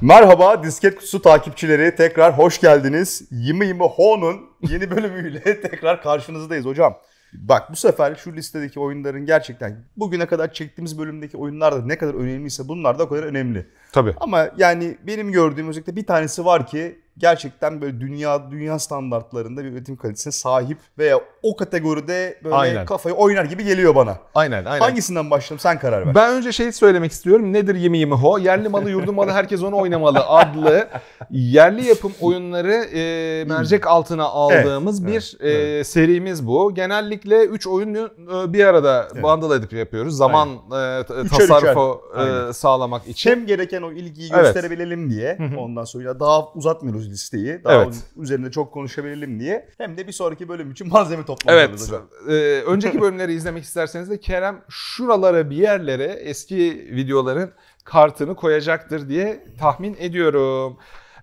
Merhaba 0.00 0.62
Disket 0.62 0.94
Kutusu 0.94 1.22
takipçileri 1.22 1.96
tekrar 1.96 2.38
hoş 2.38 2.60
geldiniz. 2.60 3.22
Yimi 3.30 3.66
Yimi 3.66 3.84
Ho'nun 3.84 4.40
yeni 4.68 4.90
bölümüyle 4.96 5.60
tekrar 5.60 6.02
karşınızdayız 6.02 6.66
hocam. 6.66 6.96
Bak 7.32 7.70
bu 7.72 7.76
sefer 7.76 8.14
şu 8.14 8.32
listedeki 8.32 8.80
oyunların 8.80 9.26
gerçekten 9.26 9.84
bugüne 9.96 10.26
kadar 10.26 10.52
çektiğimiz 10.52 10.98
bölümdeki 10.98 11.36
oyunlar 11.36 11.74
da 11.74 11.86
ne 11.86 11.98
kadar 11.98 12.14
önemliyse 12.14 12.68
bunlar 12.68 12.98
da 12.98 13.04
o 13.04 13.08
kadar 13.08 13.22
önemli. 13.22 13.66
Tabii. 13.96 14.14
Ama 14.20 14.48
yani 14.58 14.98
benim 15.06 15.32
gördüğüm 15.32 15.68
özellikle 15.68 15.96
bir 15.96 16.06
tanesi 16.06 16.44
var 16.44 16.66
ki 16.66 16.98
gerçekten 17.18 17.80
böyle 17.80 18.00
dünya 18.00 18.50
dünya 18.50 18.78
standartlarında 18.78 19.64
bir 19.64 19.72
üretim 19.72 19.96
kalitesine 19.96 20.32
sahip 20.32 20.78
veya 20.98 21.20
o 21.42 21.56
kategoride 21.56 22.40
böyle 22.44 22.54
Aynen. 22.54 22.86
kafayı 22.86 23.14
oynar 23.14 23.44
gibi 23.44 23.64
geliyor 23.64 23.94
bana. 23.94 24.16
Aynen 24.34 24.64
aynen. 24.64 24.80
Hangisinden 24.84 25.30
başlayalım 25.30 25.60
sen 25.60 25.78
karar 25.78 26.06
ver. 26.06 26.14
Ben 26.14 26.32
önce 26.32 26.52
şey 26.52 26.72
söylemek 26.72 27.12
istiyorum. 27.12 27.52
Nedir 27.52 27.74
Yemi 27.74 27.98
Yemi 27.98 28.14
Ho? 28.14 28.38
Yerli 28.38 28.68
malı 28.68 28.90
yurdum 28.90 29.14
malı 29.14 29.30
herkes 29.30 29.62
onu 29.62 29.76
oynamalı 29.76 30.20
adlı 30.20 30.88
yerli 31.30 31.86
yapım 31.88 32.12
oyunları 32.20 32.72
e, 32.72 33.44
mercek 33.44 33.86
altına 33.86 34.24
aldığımız 34.24 35.04
Evet, 35.04 35.14
bir 35.14 35.46
e, 35.46 35.84
serimiz 35.84 36.46
bu. 36.46 36.74
Genellikle 36.74 37.44
3 37.44 37.66
oyunu 37.66 38.10
e, 38.44 38.52
bir 38.52 38.64
arada 38.64 39.08
Evet. 39.12 39.22
bundle 39.22 39.54
edip 39.54 39.72
yapıyoruz. 39.72 40.16
Zaman 40.16 40.48
e, 40.48 41.02
tasarrufu 41.28 42.02
e, 42.18 42.52
sağlamak 42.52 43.08
için. 43.08 43.30
Hem 43.30 43.46
gereken 43.46 43.82
o 43.86 43.92
ilgiyi 43.92 44.30
Evet. 44.34 44.44
gösterebilelim 44.44 45.10
diye 45.10 45.38
ondan 45.58 45.84
sonra 45.84 46.20
daha 46.20 46.52
uzatmıyoruz 46.52 47.10
listeyi. 47.10 47.64
Daha 47.64 47.82
Evet. 47.82 47.94
üzerinde 48.16 48.50
çok 48.50 48.72
konuşabilelim 48.72 49.40
diye. 49.40 49.68
Hem 49.78 49.96
de 49.96 50.06
bir 50.06 50.12
sonraki 50.12 50.48
bölüm 50.48 50.70
için 50.70 50.88
malzeme 50.88 51.24
toplamış 51.24 51.62
Evet. 51.62 51.90
Ee, 52.28 52.62
önceki 52.66 53.00
bölümleri 53.00 53.32
izlemek 53.34 53.64
isterseniz 53.64 54.10
de 54.10 54.20
Kerem 54.20 54.64
şuralara 54.68 55.50
bir 55.50 55.56
yerlere 55.56 56.04
eski 56.04 56.88
videoların 56.90 57.50
kartını 57.84 58.36
koyacaktır 58.36 59.08
diye 59.08 59.44
tahmin 59.58 59.96
ediyorum. 59.98 60.78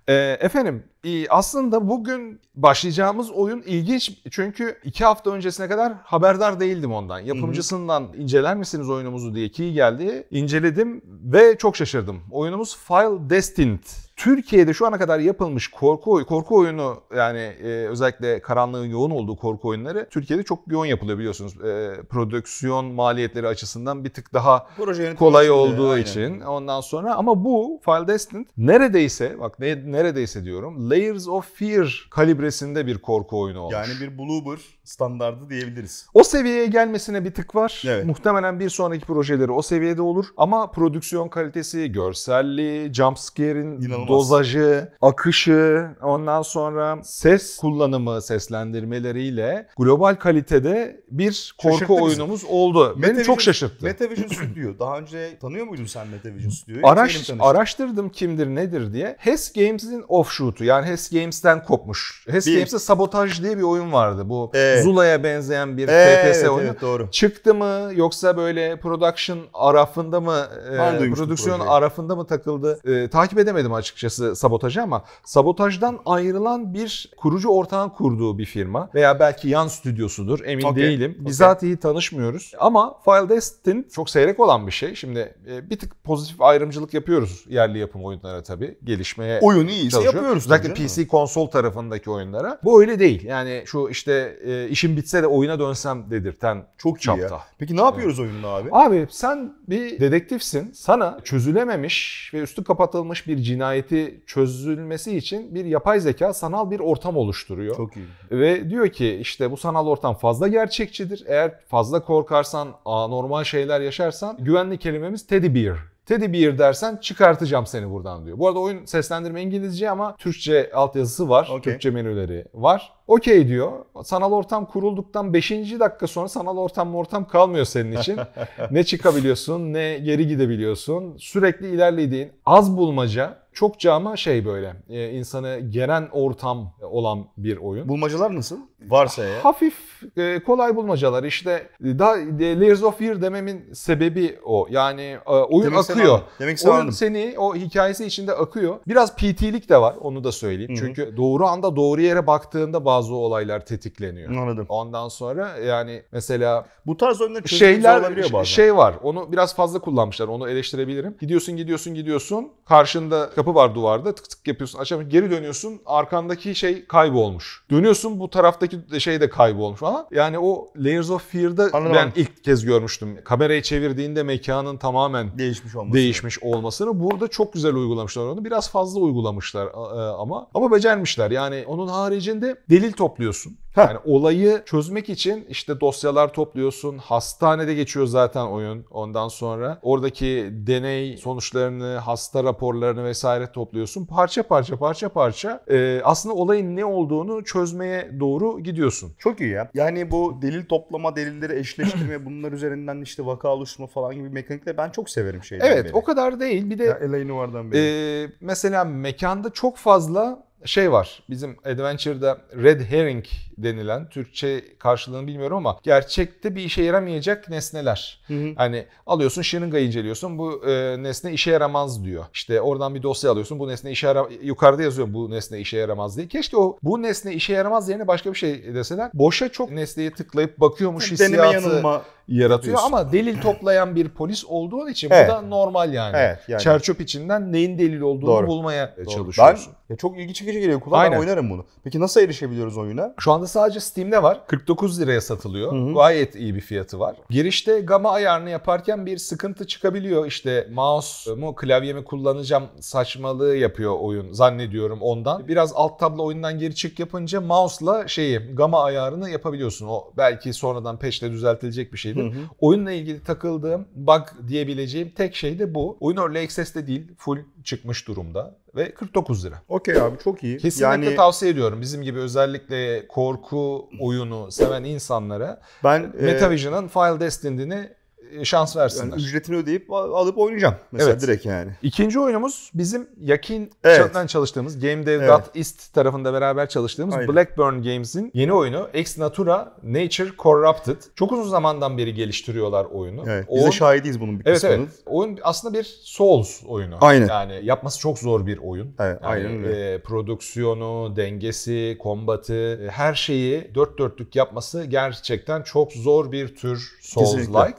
Ee, 0.09 0.37
efendim 0.39 0.83
e, 1.03 1.27
aslında 1.27 1.89
bugün 1.89 2.41
başlayacağımız 2.55 3.31
oyun 3.31 3.61
ilginç 3.61 4.11
çünkü 4.31 4.79
iki 4.83 5.05
hafta 5.05 5.31
öncesine 5.31 5.67
kadar 5.67 5.93
haberdar 6.03 6.59
değildim 6.59 6.93
ondan. 6.93 7.19
Yapımcısından 7.19 8.13
inceler 8.17 8.57
misiniz 8.57 8.89
oyunumuzu 8.89 9.35
diye 9.35 9.49
ki 9.49 9.73
geldi. 9.73 10.27
İnceledim 10.31 11.01
ve 11.07 11.57
çok 11.57 11.75
şaşırdım. 11.75 12.21
Oyunumuz 12.31 12.77
File 12.77 13.29
Destined. 13.29 13.83
Türkiye'de 14.23 14.73
şu 14.73 14.87
ana 14.87 14.97
kadar 14.97 15.19
yapılmış 15.19 15.67
korku 15.67 16.25
korku 16.25 16.57
oyunu 16.57 17.01
yani 17.15 17.39
e, 17.39 17.67
özellikle 17.67 18.41
karanlığın 18.41 18.85
yoğun 18.85 19.11
olduğu 19.11 19.35
korku 19.35 19.67
oyunları 19.67 20.07
Türkiye'de 20.09 20.43
çok 20.43 20.59
yoğun 20.67 20.85
yapılıyor 20.85 21.17
biliyorsunuz. 21.17 21.53
E, 21.65 22.01
prodüksiyon 22.09 22.85
maliyetleri 22.85 23.47
açısından 23.47 24.03
bir 24.03 24.09
tık 24.09 24.33
daha 24.33 24.67
Proje 24.77 25.15
kolay 25.15 25.51
olduğu 25.51 25.89
aynen. 25.89 26.03
için 26.03 26.39
ondan 26.41 26.81
sonra 26.81 27.15
ama 27.15 27.43
bu 27.43 27.81
File 27.85 28.07
Destined 28.07 28.45
neredeyse 28.57 29.39
bak 29.39 29.59
ne, 29.59 29.91
neredeyse 29.91 30.43
diyorum 30.43 30.89
Layers 30.89 31.27
of 31.27 31.53
Fear 31.53 32.07
kalibresinde 32.11 32.87
bir 32.87 32.97
korku 32.97 33.41
oyunu 33.41 33.59
olmuş. 33.59 33.73
Yani 33.73 33.93
bir 34.01 34.17
Bloober 34.17 34.59
standardı 34.83 35.49
diyebiliriz. 35.49 36.07
O 36.13 36.23
seviyeye 36.23 36.65
gelmesine 36.65 37.25
bir 37.25 37.33
tık 37.33 37.55
var. 37.55 37.81
Evet. 37.87 38.05
Muhtemelen 38.05 38.59
bir 38.59 38.69
sonraki 38.69 39.05
projeleri 39.05 39.51
o 39.51 39.61
seviyede 39.61 40.01
olur. 40.01 40.25
Ama 40.37 40.71
prodüksiyon 40.71 41.29
kalitesi, 41.29 41.91
görselliği, 41.91 42.93
jumpscare'in 42.93 43.81
İnanılmaz. 43.81 44.07
dozajı, 44.09 44.91
akışı, 45.01 45.87
ondan 46.01 46.41
sonra 46.41 46.99
ses 47.03 47.57
kullanımı, 47.57 48.21
seslendirmeleriyle 48.21 49.67
global 49.77 50.15
kalitede 50.15 51.03
bir 51.11 51.55
korku 51.57 51.73
Şaşırttı 51.77 51.93
bizi. 51.93 52.03
oyunumuz 52.03 52.43
oldu. 52.49 52.95
Beni 53.01 53.11
Metavision- 53.11 53.23
çok 53.23 53.41
şaşırttı. 53.41 53.85
Metavision 53.85 54.27
Studio. 54.27 54.79
Daha 54.79 54.99
önce 54.99 55.37
tanıyor 55.41 55.65
muydun 55.67 55.85
sen 55.85 56.07
Metavision 56.07 56.49
Studio'yu? 56.49 56.87
Araş, 56.87 57.29
araştırdım 57.39 58.09
kimdir 58.09 58.47
nedir 58.47 58.93
diye. 58.93 59.15
HES 59.19 59.53
Games'in 59.53 60.05
offshoot'u 60.07 60.63
yani 60.63 60.85
HES 60.87 61.09
Games'ten 61.11 61.63
kopmuş. 61.63 62.25
HES 62.29 62.45
Games'te 62.45 62.79
Sabotaj 62.79 63.43
diye 63.43 63.57
bir 63.57 63.61
oyun 63.63 63.91
vardı. 63.93 64.29
Bu 64.29 64.51
Evet. 64.73 64.83
Zula'ya 64.83 65.23
benzeyen 65.23 65.77
bir 65.77 65.87
Evet, 65.87 66.35
FPS 66.35 66.43
oyunu. 66.49 66.61
evet 66.69 66.81
doğru. 66.81 67.11
Çıktı 67.11 67.55
mı 67.55 67.91
yoksa 67.95 68.37
böyle 68.37 68.79
production 68.79 69.39
arafında 69.53 70.21
mı 70.21 70.47
e, 70.73 71.11
prodüksiyon 71.11 71.59
arafında 71.59 72.15
mı 72.15 72.27
takıldı 72.27 72.79
E, 72.85 73.09
takip 73.09 73.39
edemedim 73.39 73.73
açıkçası 73.73 74.35
sabotajı 74.35 74.81
ama 74.81 75.03
sabotajdan 75.25 75.99
ayrılan 76.05 76.73
bir 76.73 77.11
kurucu 77.17 77.49
ortağın 77.49 77.89
kurduğu 77.89 78.37
bir 78.37 78.45
firma 78.45 78.89
veya 78.95 79.19
belki 79.19 79.49
yan 79.49 79.67
stüdyosudur 79.67 80.39
emin 80.45 80.63
Okey, 80.63 80.83
değilim. 80.83 81.15
Bizatihi 81.19 81.77
tanışmıyoruz 81.77 82.51
ama 82.59 82.95
File 83.05 83.29
Destined 83.29 83.89
çok 83.89 84.09
seyrek 84.09 84.39
olan 84.39 84.67
bir 84.67 84.71
şey. 84.71 84.95
Şimdi 84.95 85.35
e, 85.51 85.69
bir 85.69 85.79
tık 85.79 86.03
pozitif 86.03 86.41
ayrımcılık 86.41 86.93
yapıyoruz 86.93 87.45
yerli 87.49 87.79
yapım 87.79 88.05
oyunlara 88.05 88.43
tabii 88.43 88.77
gelişmeye 88.83 89.39
Oyun 89.41 89.67
iyiyse 89.67 89.89
çalışıyor. 89.89 90.13
yapıyoruz. 90.13 90.45
Özellikle. 90.51 90.73
PC 90.85 91.07
konsol 91.07 91.47
tarafındaki 91.47 92.09
oyunlara. 92.11 92.59
Bu 92.63 92.81
öyle 92.81 92.99
değil. 92.99 93.23
Yani 93.25 93.63
şu 93.65 93.87
işte 93.89 94.37
e, 94.45 94.62
işim 94.69 94.97
bitse 94.97 95.23
de 95.23 95.27
oyuna 95.27 95.59
dönsem 95.59 96.05
dedirten 96.11 96.65
Çok 96.77 96.97
iyi 96.97 96.99
çapta. 97.01 97.21
ya. 97.35 97.41
Peki 97.57 97.75
ne 97.77 97.81
yapıyoruz 97.81 98.19
oyunda 98.19 98.47
abi? 98.47 98.69
Abi 98.71 99.07
sen 99.09 99.53
bir 99.69 99.99
dedektifsin. 99.99 100.71
Sana 100.73 101.19
çözülememiş 101.23 102.31
ve 102.33 102.39
üstü 102.39 102.63
kapatılmış 102.63 103.27
bir 103.27 103.37
cinayeti 103.37 104.23
çözülmesi 104.27 105.17
için 105.17 105.55
bir 105.55 105.65
yapay 105.65 105.99
zeka 105.99 106.33
sanal 106.33 106.71
bir 106.71 106.79
ortam 106.79 107.17
oluşturuyor. 107.17 107.75
Çok 107.77 107.97
iyi. 107.97 108.05
Ve 108.31 108.69
diyor 108.69 108.89
ki 108.89 109.15
işte 109.21 109.51
bu 109.51 109.57
sanal 109.57 109.87
ortam 109.87 110.15
fazla 110.15 110.47
gerçekçidir. 110.47 111.23
Eğer 111.27 111.59
fazla 111.67 111.99
korkarsan, 112.05 112.67
anormal 112.85 113.43
şeyler 113.43 113.81
yaşarsan 113.81 114.37
güvenlik 114.39 114.81
kelimemiz 114.81 115.27
teddy 115.27 115.55
bear. 115.55 115.92
Teddy 116.05 116.33
bear 116.33 116.57
dersen 116.57 116.97
çıkartacağım 116.97 117.65
seni 117.65 117.91
buradan 117.91 118.25
diyor. 118.25 118.39
Bu 118.39 118.47
arada 118.47 118.59
oyun 118.59 118.85
seslendirme 118.85 119.41
İngilizce 119.41 119.89
ama 119.89 120.15
Türkçe 120.15 120.71
altyazısı 120.73 121.29
var. 121.29 121.47
Okey. 121.51 121.61
Türkçe 121.61 121.89
menüleri 121.89 122.45
var. 122.53 122.93
Okey 123.07 123.47
diyor. 123.47 123.71
Sanal 124.03 124.31
ortam 124.31 124.65
kurulduktan 124.65 125.33
5. 125.33 125.51
dakika 125.51 126.07
sonra 126.07 126.27
sanal 126.27 126.57
ortam 126.57 126.95
ortam 126.95 127.27
kalmıyor 127.27 127.65
senin 127.65 127.97
için. 127.97 128.19
ne 128.71 128.83
çıkabiliyorsun 128.83 129.73
ne 129.73 129.97
geri 129.97 130.27
gidebiliyorsun. 130.27 131.17
Sürekli 131.17 131.67
ilerlediğin 131.67 132.31
az 132.45 132.77
bulmaca 132.77 133.43
çokça 133.53 133.93
ama 133.93 134.17
şey 134.17 134.45
böyle 134.45 134.73
e, 134.89 135.11
insanı 135.11 135.59
geren 135.69 136.09
ortam 136.11 136.73
olan 136.81 137.25
bir 137.37 137.57
oyun. 137.57 137.89
Bulmacalar 137.89 138.35
nasıl? 138.35 138.57
Varsa 138.89 139.23
eğer. 139.25 139.39
Hafif 139.41 139.73
e, 140.17 140.39
kolay 140.45 140.75
bulmacalar 140.75 141.23
işte 141.23 141.67
daha 141.81 142.17
e, 142.17 142.59
Layers 142.59 142.83
of 142.83 142.99
Fear 142.99 143.21
dememin 143.21 143.73
sebebi 143.73 144.39
o. 144.45 144.67
Yani 144.69 145.17
e, 145.27 145.29
oyun 145.31 145.65
Demek 145.71 145.79
akıyor. 145.89 146.05
anladım. 146.07 146.25
Demek 146.39 146.59
Oyun 146.65 146.75
anladım. 146.75 146.91
seni 146.91 147.35
o 147.37 147.55
hikayesi 147.55 148.05
içinde 148.05 148.33
akıyor. 148.33 148.75
Biraz 148.87 149.15
PT'lik 149.15 149.69
de 149.69 149.77
var 149.81 149.95
onu 150.01 150.23
da 150.23 150.31
söyleyeyim. 150.31 150.71
Hı 150.71 150.73
hı. 150.75 150.85
Çünkü 150.85 151.17
doğru 151.17 151.45
anda 151.45 151.75
doğru 151.75 152.01
yere 152.01 152.27
baktığında 152.27 152.85
bazı 152.85 153.13
olaylar 153.15 153.65
tetikleniyor. 153.65 154.31
Anladım. 154.31 154.65
Ondan 154.69 155.07
sonra 155.07 155.57
yani 155.57 156.03
mesela 156.11 156.65
Bu 156.85 156.97
tarz 156.97 157.21
oyunlar 157.21 157.43
şeyler 157.43 158.15
bazen. 158.33 158.43
şey 158.43 158.75
var. 158.75 158.95
Onu 159.03 159.31
biraz 159.31 159.55
fazla 159.55 159.79
kullanmışlar. 159.79 160.27
Onu 160.27 160.49
eleştirebilirim. 160.49 161.15
Gidiyorsun 161.21 161.57
gidiyorsun 161.57 161.93
gidiyorsun. 161.93 162.51
Karşında 162.65 163.29
kapı 163.29 163.55
var 163.55 163.75
duvarda. 163.75 164.15
Tık 164.15 164.29
tık 164.29 164.47
yapıyorsun. 164.47 164.79
Açamıyorsun. 164.79 165.11
Geri 165.19 165.31
dönüyorsun. 165.31 165.81
Arkandaki 165.85 166.55
şey 166.55 166.85
kaybolmuş. 166.85 167.63
Dönüyorsun 167.71 168.19
bu 168.19 168.29
taraftaki 168.29 168.72
şey 168.99 169.21
de 169.21 169.29
kaybolmuş 169.29 169.79
falan. 169.79 170.07
Yani 170.11 170.39
o 170.39 170.67
Layers 170.77 171.09
of 171.09 171.31
Fear'da 171.31 171.69
Anladım, 171.73 171.95
ben 171.95 172.11
ilk 172.15 172.43
kez 172.43 172.65
görmüştüm. 172.65 173.23
Kamerayı 173.23 173.61
çevirdiğinde 173.61 174.23
mekanın 174.23 174.77
tamamen 174.77 175.37
Değişmiş 175.37 175.75
olması. 175.75 175.93
değişmiş 175.93 176.43
olmasını 176.43 176.99
burada 176.99 177.27
çok 177.27 177.53
güzel 177.53 177.75
uygulamışlar 177.75 178.23
onu. 178.23 178.45
Biraz 178.45 178.69
fazla 178.69 178.99
uygulamışlar 178.99 179.67
e, 179.67 179.69
ama 180.11 180.47
ama 180.53 180.71
becermişler. 180.71 181.31
Yani 181.31 181.63
onun 181.67 181.87
haricinde 181.87 182.55
delil 182.69 182.91
topluyorsun. 182.91 183.57
Heh. 183.75 183.81
Yani 183.87 183.99
olayı 184.05 184.61
çözmek 184.65 185.09
için 185.09 185.45
işte 185.49 185.79
dosyalar 185.79 186.33
topluyorsun. 186.33 186.97
Hastanede 186.97 187.73
geçiyor 187.73 188.05
zaten 188.05 188.45
oyun. 188.45 188.85
Ondan 188.91 189.27
sonra 189.27 189.79
oradaki 189.81 190.49
deney 190.51 191.17
sonuçlarını, 191.17 191.97
hasta 191.97 192.43
raporlarını 192.43 193.03
vesaire 193.03 193.51
topluyorsun. 193.51 194.05
Parça 194.05 194.43
parça 194.43 194.77
parça 194.77 195.09
parça 195.09 195.63
e, 195.71 196.01
aslında 196.03 196.35
olayın 196.35 196.75
ne 196.75 196.85
olduğunu 196.85 197.43
çözmeye 197.43 198.19
doğru 198.19 198.62
gidiyorsun. 198.63 199.13
Çok 199.19 199.41
iyi 199.41 199.49
ya. 199.49 199.69
Yani 199.73 200.11
bu 200.11 200.39
delil 200.41 200.65
toplama, 200.65 201.15
delilleri 201.15 201.59
eşleştirme, 201.59 202.25
bunlar 202.25 202.51
üzerinden 202.51 203.01
işte 203.01 203.25
vaka 203.25 203.47
oluşturma 203.47 203.87
falan 203.87 204.15
gibi 204.15 204.29
mekanikleri 204.29 204.77
ben 204.77 204.89
çok 204.89 205.09
severim 205.09 205.43
şeyleri. 205.43 205.67
Evet 205.67 205.89
o 205.93 206.03
kadar 206.03 206.39
değil. 206.39 206.69
Bir 206.69 206.79
de 206.79 206.83
Ya 206.83 206.97
Elaine 207.01 207.27
Noir'dan 207.27 207.71
beri. 207.71 207.81
Ee, 207.81 208.31
mesela 208.41 208.83
mekanda 208.83 209.49
çok 209.49 209.77
fazla 209.77 210.43
şey 210.65 210.91
var. 210.91 211.23
Bizim 211.29 211.57
Adventure'da 211.65 212.37
red 212.63 212.81
herring 212.81 213.25
denilen 213.57 214.09
Türkçe 214.09 214.77
karşılığını 214.77 215.27
bilmiyorum 215.27 215.57
ama 215.57 215.79
gerçekte 215.83 216.55
bir 216.55 216.63
işe 216.63 216.83
yaramayacak 216.83 217.49
nesneler. 217.49 218.19
Hı 218.27 218.33
hı. 218.33 218.53
Hani 218.55 218.85
alıyorsun 219.07 219.41
şırıngayı 219.41 219.87
inceliyorsun 219.87 220.37
bu 220.37 220.65
e, 220.67 221.03
nesne 221.03 221.33
işe 221.33 221.51
yaramaz 221.51 222.05
diyor. 222.05 222.25
İşte 222.33 222.61
oradan 222.61 222.95
bir 222.95 223.03
dosya 223.03 223.31
alıyorsun 223.31 223.59
bu 223.59 223.67
nesne 223.67 223.91
işe 223.91 224.07
yaramaz. 224.07 224.31
Yukarıda 224.41 224.83
yazıyor 224.83 225.13
bu 225.13 225.31
nesne 225.31 225.59
işe 225.59 225.77
yaramaz 225.77 226.17
diye. 226.17 226.27
Keşke 226.27 226.57
o 226.57 226.77
bu 226.83 227.01
nesne 227.01 227.33
işe 227.33 227.53
yaramaz 227.53 227.89
yerine 227.89 228.07
başka 228.07 228.33
bir 228.33 228.37
şey 228.37 228.75
deseler. 228.75 229.11
Boşa 229.13 229.49
çok 229.49 229.71
nesneye 229.71 230.11
tıklayıp 230.11 230.59
bakıyormuş 230.59 231.11
Deneme 231.11 231.33
hissiyatı 231.33 231.53
yanılma 231.53 232.03
yaratıyor 232.27 232.77
ama 232.85 233.11
delil 233.11 233.41
toplayan 233.41 233.95
bir 233.95 234.09
polis 234.09 234.45
olduğun 234.45 234.87
için 234.87 235.09
Evet. 235.11 235.29
bu 235.29 235.33
da 235.33 235.41
normal 235.41 235.93
yani. 235.93 236.15
Evet 236.17 236.39
yani. 236.47 236.61
Çerçöp 236.61 237.01
içinden 237.01 237.53
neyin 237.53 237.77
delil 237.77 238.01
olduğunu 238.01 238.29
Doğru. 238.29 238.47
bulmaya 238.47 238.95
Doğru. 238.97 239.09
çalışıyorsun. 239.09 239.73
Ben 239.89 239.93
ya 239.93 239.97
çok 239.97 240.17
ilgi 240.19 240.33
çekici 240.33 240.59
geliyor 240.59 240.79
kulağa 240.79 241.11
ben 241.11 241.19
oynarım 241.19 241.49
bunu. 241.49 241.65
Peki 241.83 241.99
nasıl 241.99 242.21
erişebiliyoruz 242.21 242.77
oyuna? 242.77 243.13
Şu 243.19 243.31
anda 243.31 243.47
sadece 243.47 243.79
Steam'de 243.79 244.23
var. 244.23 244.47
49 244.47 245.01
liraya 245.01 245.21
satılıyor. 245.21 245.71
Hı 245.71 245.75
hı. 245.89 245.93
Gayet 245.93 246.35
iyi 246.35 246.55
bir 246.55 246.61
fiyatı 246.61 246.99
var. 246.99 247.15
Girişte 247.29 247.79
gama 247.79 248.11
ayarını 248.11 248.49
yaparken 248.49 249.05
bir 249.05 249.17
sıkıntı 249.17 249.67
çıkabiliyor. 249.67 250.25
İşte 250.25 250.67
mouse 250.71 251.33
mu 251.35 251.55
klavye 251.55 251.93
mi 251.93 252.03
kullanacağım 252.03 252.63
saçmalığı 252.79 253.55
yapıyor 253.55 253.95
oyun 253.99 254.33
zannediyorum 254.33 254.99
ondan. 255.01 255.47
Biraz 255.47 255.71
alt 255.75 255.99
tablo 255.99 256.25
oyundan 256.25 256.59
geri 256.59 256.75
çık 256.75 256.99
yapınca 256.99 257.41
mouse'la 257.41 258.07
şeyi 258.07 258.39
gama 258.39 258.83
ayarını 258.83 259.29
yapabiliyorsun. 259.29 259.87
O 259.87 260.11
belki 260.17 260.53
sonradan 260.53 260.99
patch'le 260.99 261.21
düzeltilecek 261.21 261.93
bir 261.93 261.97
şeydir. 262.13 262.35
Hı 262.35 262.39
hı. 262.39 262.43
Oyunla 262.59 262.91
ilgili 262.91 263.23
takıldığım 263.23 263.87
bug 263.95 264.21
diyebileceğim 264.47 265.09
tek 265.09 265.35
şey 265.35 265.59
de 265.59 265.75
bu. 265.75 265.97
Oyun 265.99 266.17
Early 266.17 266.39
Access'te 266.39 266.87
değil, 266.87 267.11
full 267.17 267.37
çıkmış 267.63 268.07
durumda 268.07 268.57
ve 268.75 268.93
49 268.93 269.45
lira. 269.45 269.61
Okey 269.69 270.01
abi 270.01 270.17
çok 270.23 270.43
iyi. 270.43 270.57
Kesinlikle 270.57 271.05
yani 271.05 271.15
tavsiye 271.15 271.51
ediyorum. 271.51 271.81
Bizim 271.81 272.01
gibi 272.01 272.19
özellikle 272.19 273.07
korku 273.07 273.89
oyunu 273.99 274.51
seven 274.51 274.83
insanlara 274.83 275.61
ben 275.83 276.13
e, 276.19 276.25
Metavision'ın 276.25 276.87
File 276.87 277.19
Destined'ini 277.19 277.73
e, 277.73 277.95
şans 278.43 278.77
versinler. 278.77 279.11
yani 279.17 279.21
ücretini 279.21 279.55
ödeyip 279.55 279.91
al- 279.93 280.13
alıp 280.13 280.37
oynayacağım. 280.37 280.75
Mesela 280.91 281.11
Evet. 281.11 281.21
direkt 281.21 281.45
yani. 281.45 281.71
İkinci 281.83 282.19
oyunumuz 282.19 282.71
bizim 282.73 283.07
Yakin 283.21 283.71
Evet. 283.83 284.29
çalıştığımız 284.29 284.79
GameDev.ist 284.79 285.93
tarafında 285.93 286.33
beraber 286.33 286.69
çalıştığımız 286.69 287.15
Aynen. 287.15 287.35
Blackburn 287.35 287.81
Games'in 287.81 288.31
yeni 288.33 288.53
oyunu 288.53 288.87
Ex 288.93 289.17
Natura 289.17 289.73
Nature 289.83 290.29
Corrupted. 290.39 290.97
Çok 291.15 291.31
uzun 291.31 291.49
zamandan 291.49 291.97
beri 291.97 292.13
geliştiriyorlar 292.13 292.85
oyunu. 292.85 293.23
Evet. 293.27 293.45
Biz 293.49 293.57
de 293.57 293.61
Oyun- 293.61 293.71
şahidiyiz 293.71 294.19
bunun 294.21 294.39
bir 294.39 294.45
Evet 294.45 294.55
kısmının. 294.55 294.77
evet. 294.77 294.89
Oyun 295.05 295.39
aslında 295.43 295.77
bir 295.79 295.83
Souls 296.03 296.63
oyunu. 296.67 296.95
Aynen. 297.01 297.27
Yani 297.27 297.59
yapması 297.63 297.99
çok 297.99 298.19
zor 298.19 298.45
bir 298.45 298.57
oyun. 298.57 298.95
Evet, 298.99 299.19
Yani, 299.23 299.31
aynen 299.33 299.63
öyle. 299.65 299.93
e, 299.93 300.01
prodüksiyonu, 300.01 301.15
dengesi, 301.15 301.97
kombatı, 302.01 302.53
e, 302.85 302.89
her 302.89 303.13
şeyi 303.13 303.71
dört 303.75 303.97
dörtlük 303.97 304.35
yapması 304.35 304.83
gerçekten 304.85 305.61
çok 305.61 305.91
zor 305.91 306.31
bir 306.31 306.55
tür 306.55 306.91
Kesinlikle. 307.01 307.43
Souls-like. 307.51 307.73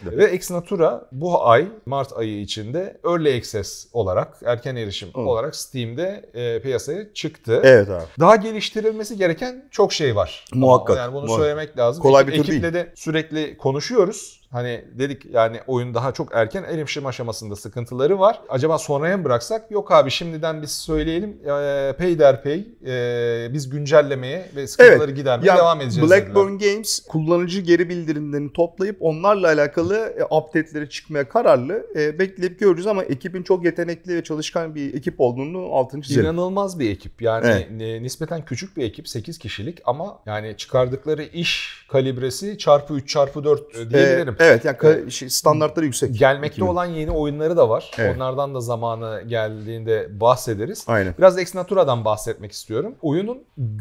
Kesinlikle. 0.00 0.24
Ve 0.24 0.30
Ex 0.30 0.50
Natura 0.50 1.08
bu 1.12 1.46
ay 1.48 1.68
Mart 1.86 2.12
ayı 2.16 2.40
içinde 2.40 3.00
Early 3.04 3.36
Access 3.36 3.86
olarak 3.92 4.36
erken 4.44 4.76
erişim 4.76 5.08
Hı. 5.14 5.20
olarak 5.20 5.56
Steam'de 5.56 6.30
e, 6.34 6.62
piyasaya 6.62 7.14
çıktı. 7.14 7.60
Evet 7.64 7.88
abi. 7.88 8.04
Daha 8.20 8.36
geliştirilmesi 8.36 9.16
gereken 9.16 9.68
çok 9.70 9.92
şey 9.92 10.16
var. 10.16 10.44
Muhakkak, 10.54 10.96
Ama 10.96 11.04
Yani 11.04 11.14
bunu 11.14 11.24
muhakkak. 11.26 11.42
söylemek 11.44 11.78
lazım. 11.78 12.02
Kolay 12.02 12.26
bir 12.26 12.32
tür 12.32 12.40
Ekiple 12.52 12.74
de 12.74 12.92
sürekli 12.94 13.56
konuşuyoruz. 13.56 14.39
Hani 14.50 14.84
dedik 14.98 15.24
yani 15.32 15.60
oyun 15.66 15.94
daha 15.94 16.12
çok 16.12 16.28
erken 16.34 16.62
erişim 16.62 17.06
aşamasında 17.06 17.56
sıkıntıları 17.56 18.18
var. 18.18 18.40
Acaba 18.48 18.78
sonraya 18.78 19.16
mı 19.16 19.24
bıraksak? 19.24 19.70
Yok 19.70 19.92
abi 19.92 20.10
şimdiden 20.10 20.62
biz 20.62 20.70
söyleyelim. 20.70 21.30
E, 21.44 21.92
pay 21.98 22.18
der 22.18 22.42
pay. 22.42 22.64
E, 22.86 23.52
biz 23.52 23.70
güncellemeye 23.70 24.48
ve 24.56 24.66
sıkıntıları 24.66 25.10
gidermeye 25.10 25.46
Ya 25.46 25.56
devam 25.56 25.80
edeceğiz 25.80 26.10
Blackburn 26.10 26.54
dediler. 26.58 26.72
Games 26.72 27.00
kullanıcı 27.08 27.60
geri 27.60 27.88
bildirimlerini 27.88 28.52
toplayıp 28.52 28.96
onlarla 29.00 29.46
alakalı 29.46 29.96
e, 30.18 30.24
update'leri 30.24 30.90
çıkmaya 30.90 31.28
kararlı. 31.28 31.86
E, 31.96 32.18
bekleyip 32.18 32.60
göreceğiz 32.60 32.86
ama 32.86 33.02
ekibin 33.04 33.42
çok 33.42 33.64
yetenekli 33.64 34.14
ve 34.16 34.24
çalışkan 34.24 34.74
bir 34.74 34.94
ekip 34.94 35.14
olduğunu 35.18 35.72
altını 35.72 36.02
çizelim. 36.02 36.24
İnanılmaz 36.24 36.78
bir 36.78 36.90
ekip. 36.90 37.22
Yani 37.22 37.46
Evet. 37.46 37.82
e, 37.82 38.02
nispeten 38.02 38.44
küçük 38.44 38.76
bir 38.76 38.84
ekip. 38.84 39.08
8 39.08 39.38
kişilik 39.38 39.78
ama 39.84 40.18
yani 40.26 40.56
çıkardıkları 40.56 41.22
iş 41.22 41.80
kalibresi 41.90 42.58
çarpı 42.58 42.94
3 42.94 43.08
çarpı 43.08 43.44
4 43.44 43.60
E, 43.76 43.90
diyebilirim. 43.90 44.36
Evet 44.40 44.64
yani 44.64 44.76
ka- 44.76 45.10
şey, 45.10 45.30
standartları 45.30 45.84
yüksek. 45.86 46.18
Gelmekte 46.18 46.46
ekibin. 46.54 46.66
olan 46.66 46.84
yeni 46.86 47.10
oyunları 47.10 47.56
da 47.56 47.68
var. 47.68 47.90
Evet. 47.98 48.16
Onlardan 48.16 48.54
da 48.54 48.60
zamanı 48.60 49.22
geldiğinde 49.26 50.20
bahsederiz. 50.20 50.84
Aynen. 50.88 51.14
Biraz 51.18 51.38
Ex 51.38 51.54
Natura'dan 51.54 52.04
bahsetmek 52.04 52.52
istiyorum. 52.52 52.94
Oyunun 53.02 53.38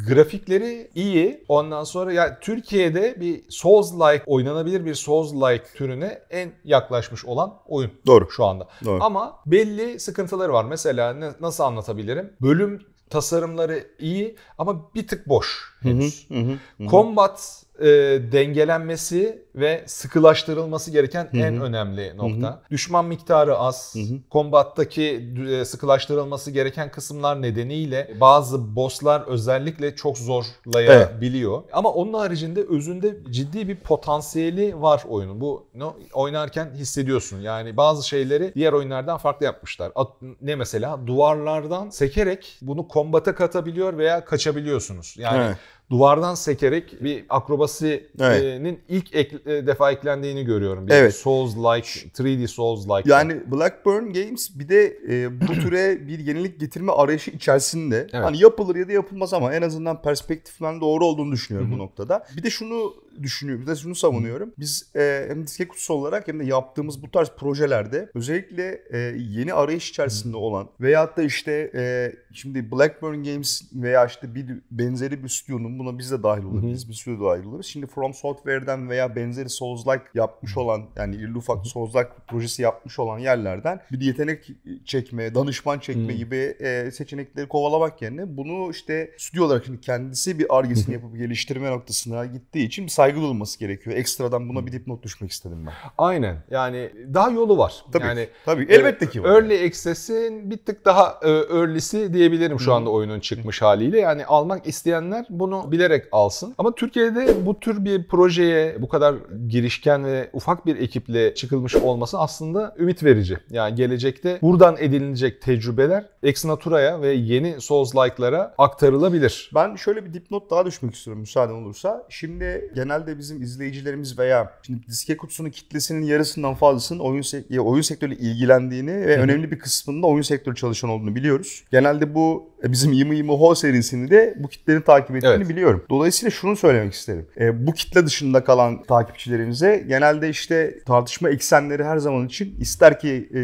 grafikleri 0.08 0.92
iyi. 0.96 1.44
Ondan 1.48 1.84
sonra 1.84 2.14
ya 2.14 2.40
Türkiye'de 2.40 3.16
bir 3.20 3.44
Souls-like 3.50 4.22
oynanabilir 4.26 4.86
bir 4.86 4.96
Souls-like 4.96 5.64
türüne 5.76 6.22
en 6.30 6.52
yaklaşmış 6.64 7.26
olan 7.26 7.54
oyun 7.68 7.92
Doğru. 8.08 8.32
şu 8.32 8.46
anda. 8.46 8.68
Doğru. 8.86 9.04
Ama 9.04 9.40
belli 9.46 10.00
sıkıntıları 10.00 10.54
var. 10.54 10.66
Mesela 10.66 11.14
ne- 11.14 11.32
nasıl 11.40 11.64
anlatabilirim? 11.64 12.34
Bölüm 12.42 12.82
tasarımları 13.10 13.84
iyi 14.00 14.36
ama 14.58 14.94
bir 14.96 15.08
tık 15.08 15.30
boş 15.30 15.74
henüz. 15.82 16.30
hı 16.30 16.34
hı, 16.34 16.40
hı 16.78 16.84
hı. 16.84 16.88
Combat 16.88 17.64
e, 17.82 17.86
dengelenmesi 18.32 19.44
ve 19.56 19.84
sıkılaştırılması 19.86 20.92
gereken 20.92 21.24
Hı 21.32 21.38
hı. 21.38 21.42
en 21.42 21.62
önemli 21.62 22.18
nokta. 22.18 22.62
Düşman 22.72 23.06
miktarı 23.06 23.58
az. 23.58 23.96
Hı 23.96 24.00
hı. 24.00 24.20
Combat'taki 24.32 25.30
e, 25.50 25.66
sıkılaştırılması 25.66 26.52
gereken 26.52 26.92
kısımlar 26.92 27.42
nedeniyle 27.42 28.12
bazı 28.22 28.76
bosslar 28.76 29.22
özellikle 29.28 29.96
çok 29.96 30.18
zorlayabiliyor. 30.18 31.64
Ama 31.74 31.90
onun 31.90 32.14
haricinde 32.14 32.64
özünde 32.70 33.18
ciddi 33.30 33.68
bir 33.68 33.76
potansiyeli 33.76 34.82
var 34.82 35.04
oyunun. 35.10 35.42
Bu 35.42 35.68
no, 35.76 35.96
oynarken 36.14 36.72
hissediyorsun. 36.76 37.40
Yani 37.42 37.78
bazı 37.78 38.08
şeyleri 38.08 38.52
diğer 38.56 38.74
oyunlardan 38.74 39.18
farklı 39.18 39.46
yapmışlar. 39.46 39.92
At- 39.96 40.22
ne 40.42 40.56
mesela 40.56 41.08
duvarlardan 41.08 41.90
sekerek 41.90 42.58
bunu 42.62 42.88
kombata 42.88 43.36
katabiliyor 43.36 43.98
veya 43.98 44.26
kaçabiliyorsunuz. 44.26 45.16
Yani 45.18 45.44
Evet. 45.46 45.58
Duvardan 45.90 46.36
sekerek 46.36 47.04
bir 47.04 47.24
akrobasinin 47.30 48.04
Evet. 48.20 48.80
ilk 48.90 49.16
ek- 49.16 49.38
e, 49.46 49.68
defa 49.68 49.92
eklendiğini 49.92 50.46
görüyorum. 50.46 50.88
Bir 50.88 50.92
Evet. 50.92 51.14
Souls-like, 51.14 52.10
3D 52.14 52.48
Souls-like. 52.48 53.10
Yani 53.12 53.52
Blackburn 53.52 54.04
Games 54.14 54.60
bir 54.60 54.70
de 54.70 54.98
e, 55.10 55.42
bu 55.48 55.54
türe 55.54 56.08
bir 56.08 56.20
yenilik 56.20 56.60
getirme 56.60 56.92
arayışı 56.92 57.32
içerisinde. 57.32 57.98
Evet. 57.98 58.14
Hani 58.26 58.42
yapılır 58.42 58.76
ya 58.76 58.88
da 58.88 58.92
yapılmaz 58.92 59.34
ama 59.34 59.54
en 59.54 59.62
azından 59.62 60.02
perspektiften 60.02 60.82
doğru 60.82 61.06
olduğunu 61.06 61.32
düşünüyorum 61.32 61.72
bu 61.74 61.78
noktada. 61.78 62.26
Bir 62.38 62.44
de 62.44 62.50
şunu 62.50 62.94
düşünüyorum, 63.24 63.66
bir 63.66 63.72
de 63.72 63.76
şunu 63.76 63.96
savunuyorum. 63.96 64.54
Biz 64.60 64.92
e, 64.96 65.26
hem 65.30 65.48
diske 65.48 65.68
kutusu 65.68 65.94
olarak 65.94 66.28
hem 66.28 66.40
de 66.40 66.46
yaptığımız 66.46 67.04
bu 67.04 67.12
tarz 67.12 67.30
projelerde 67.38 68.10
özellikle 68.16 68.82
e, 68.92 68.98
yeni 69.18 69.54
arayış 69.54 69.90
içerisinde 69.90 70.38
olan 70.38 70.70
veyahut 70.82 71.18
da 71.18 71.24
işte 71.24 71.72
e, 71.76 72.14
şimdi 72.34 72.72
Blackburn 72.72 73.24
Games 73.24 73.62
veya 73.74 74.06
işte 74.06 74.36
bir 74.36 74.46
benzeri 74.72 75.24
bir 75.24 75.30
stüdyonun 75.30 75.80
buna 75.80 75.98
biz 75.98 76.12
de 76.12 76.24
dahil 76.24 76.44
olabiliriz. 76.44 76.90
Bir 76.90 76.94
stüdyo 76.94 77.30
dahil 77.30 77.46
oluruz. 77.46 77.66
Şimdi 77.66 77.88
From 77.88 78.14
Software'den 78.14 78.90
veya 78.90 79.16
benzeri 79.16 79.50
Souls-like 79.50 80.04
yapmış 80.14 80.58
olan 80.58 80.86
yani 80.96 81.16
irli 81.16 81.38
ufak 81.38 81.66
Souls-like 81.66 82.10
projesi 82.28 82.62
yapmış 82.62 83.00
olan 83.00 83.20
yerlerden 83.20 83.82
bir 83.92 84.02
yetenek 84.02 84.52
çekme, 84.86 85.36
danışman 85.36 85.80
çekme 85.80 86.14
gibi 86.14 86.36
e, 86.36 86.92
seçenekleri 86.92 87.48
kovalamak 87.48 88.02
yerine 88.02 88.38
bunu 88.38 88.72
işte 88.72 89.12
stüdyo 89.18 89.46
olarak 89.46 89.66
şimdi 89.66 89.82
kendisi 89.82 90.40
bir 90.40 90.58
argesini 90.58 90.94
yapıp 90.94 91.18
geliştirme 91.18 91.72
noktasına 91.72 92.26
gittiği 92.26 92.66
için 92.66 92.86
bir 92.86 92.92
saygı 93.10 93.22
duyulması 93.22 93.60
gerekiyor. 93.60 93.96
Ekstradan 93.98 94.50
buna 94.50 94.66
bir 94.66 94.72
dipnot 94.72 95.04
düşmek 95.04 95.32
istedim 95.32 95.66
ben. 95.66 95.74
Aynen. 95.98 96.38
Yani 96.52 96.92
daha 97.14 97.30
yolu 97.30 97.58
var. 97.58 97.86
Tabii. 97.92 98.06
Yani 98.06 98.28
Tabii 98.46 98.68
elbette 98.70 99.10
ki 99.10 99.24
var. 99.24 99.30
Early 99.30 99.66
Access'in 99.66 100.52
bir 100.52 100.58
tık 100.58 100.86
daha 100.86 101.20
e, 101.24 101.30
early'si 101.30 102.14
diyebilirim 102.14 102.60
şu 102.60 102.74
anda 102.74 102.90
oyunun 102.90 103.20
çıkmış 103.20 103.62
haliyle. 103.62 104.00
Yani 104.00 104.26
almak 104.26 104.68
isteyenler 104.68 105.26
bunu 105.30 105.72
bilerek 105.72 106.06
alsın. 106.12 106.56
Ama 106.58 106.76
Türkiye'de 106.76 107.46
bu 107.46 107.60
tür 107.60 107.86
bir 107.86 108.08
projeye 108.08 108.82
bu 108.82 108.90
kadar 108.90 109.16
girişken 109.48 110.06
ve 110.06 110.30
ufak 110.34 110.66
bir 110.66 110.80
ekiple 110.80 111.36
çıkılmış 111.36 111.76
olması 111.76 112.20
aslında 112.20 112.76
ümit 112.80 113.04
verici. 113.04 113.38
Yani 113.50 113.76
gelecekte 113.76 114.40
buradan 114.42 114.76
edinilecek 114.80 115.42
tecrübeler 115.42 116.06
Ex 116.24 116.46
Natura'ya 116.46 117.02
ve 117.02 117.14
yeni 117.14 117.48
Souls-like'lara 117.62 118.54
aktarılabilir. 118.58 119.52
Ben 119.56 119.76
şöyle 119.76 120.06
bir 120.06 120.14
dipnot 120.14 120.52
daha 120.52 120.66
düşmek 120.66 120.96
istiyorum 120.96 121.22
müsaaden 121.22 121.54
olursa. 121.54 122.06
Şimdi 122.10 122.72
genelde 123.00 123.20
bizim 123.20 123.42
izleyicilerimiz 123.42 124.20
veya 124.20 124.54
şimdi 124.68 124.88
diske 124.88 125.18
kutusunun 125.18 125.50
kitlesinin 125.50 126.02
yarısından 126.06 126.56
fazlasının 126.56 127.00
oyun, 127.00 127.22
sek- 127.22 127.60
oyun 127.60 127.82
sektörüyle 127.82 128.20
ilgilendiğini 128.20 128.92
ve 128.92 129.16
Hı 129.16 129.20
hı. 129.20 129.24
önemli 129.24 129.52
bir 129.52 129.60
kısmında 129.60 130.08
oyun 130.08 130.22
sektörü 130.22 130.56
çalışan 130.56 130.90
olduğunu 130.90 131.16
biliyoruz. 131.16 131.64
Genelde 131.72 132.16
bu 132.16 132.50
e, 132.64 132.72
bizim 132.72 132.94
20-20 132.94 133.28
Ho 133.40 133.56
serisini 133.56 134.12
de 134.12 134.36
bu 134.40 134.48
kitlenin 134.48 134.82
takip 134.82 135.16
ettiğini 135.16 135.34
Evet. 135.34 135.50
biliyorum. 135.50 135.86
Dolayısıyla 135.90 136.32
şunu 136.32 136.56
söylemek 136.56 136.94
isterim. 136.94 137.28
E, 137.40 137.68
bu 137.68 137.74
kitle 137.74 138.06
dışında 138.06 138.44
kalan 138.44 138.84
takipçilerimize 138.84 139.86
genelde 139.88 140.30
işte 140.30 140.80
tartışma 140.86 141.30
eksenleri 141.30 141.84
her 141.84 141.98
zaman 141.98 142.26
için 142.28 142.56
ister 142.60 143.00
ki 143.00 143.30
e, 143.36 143.40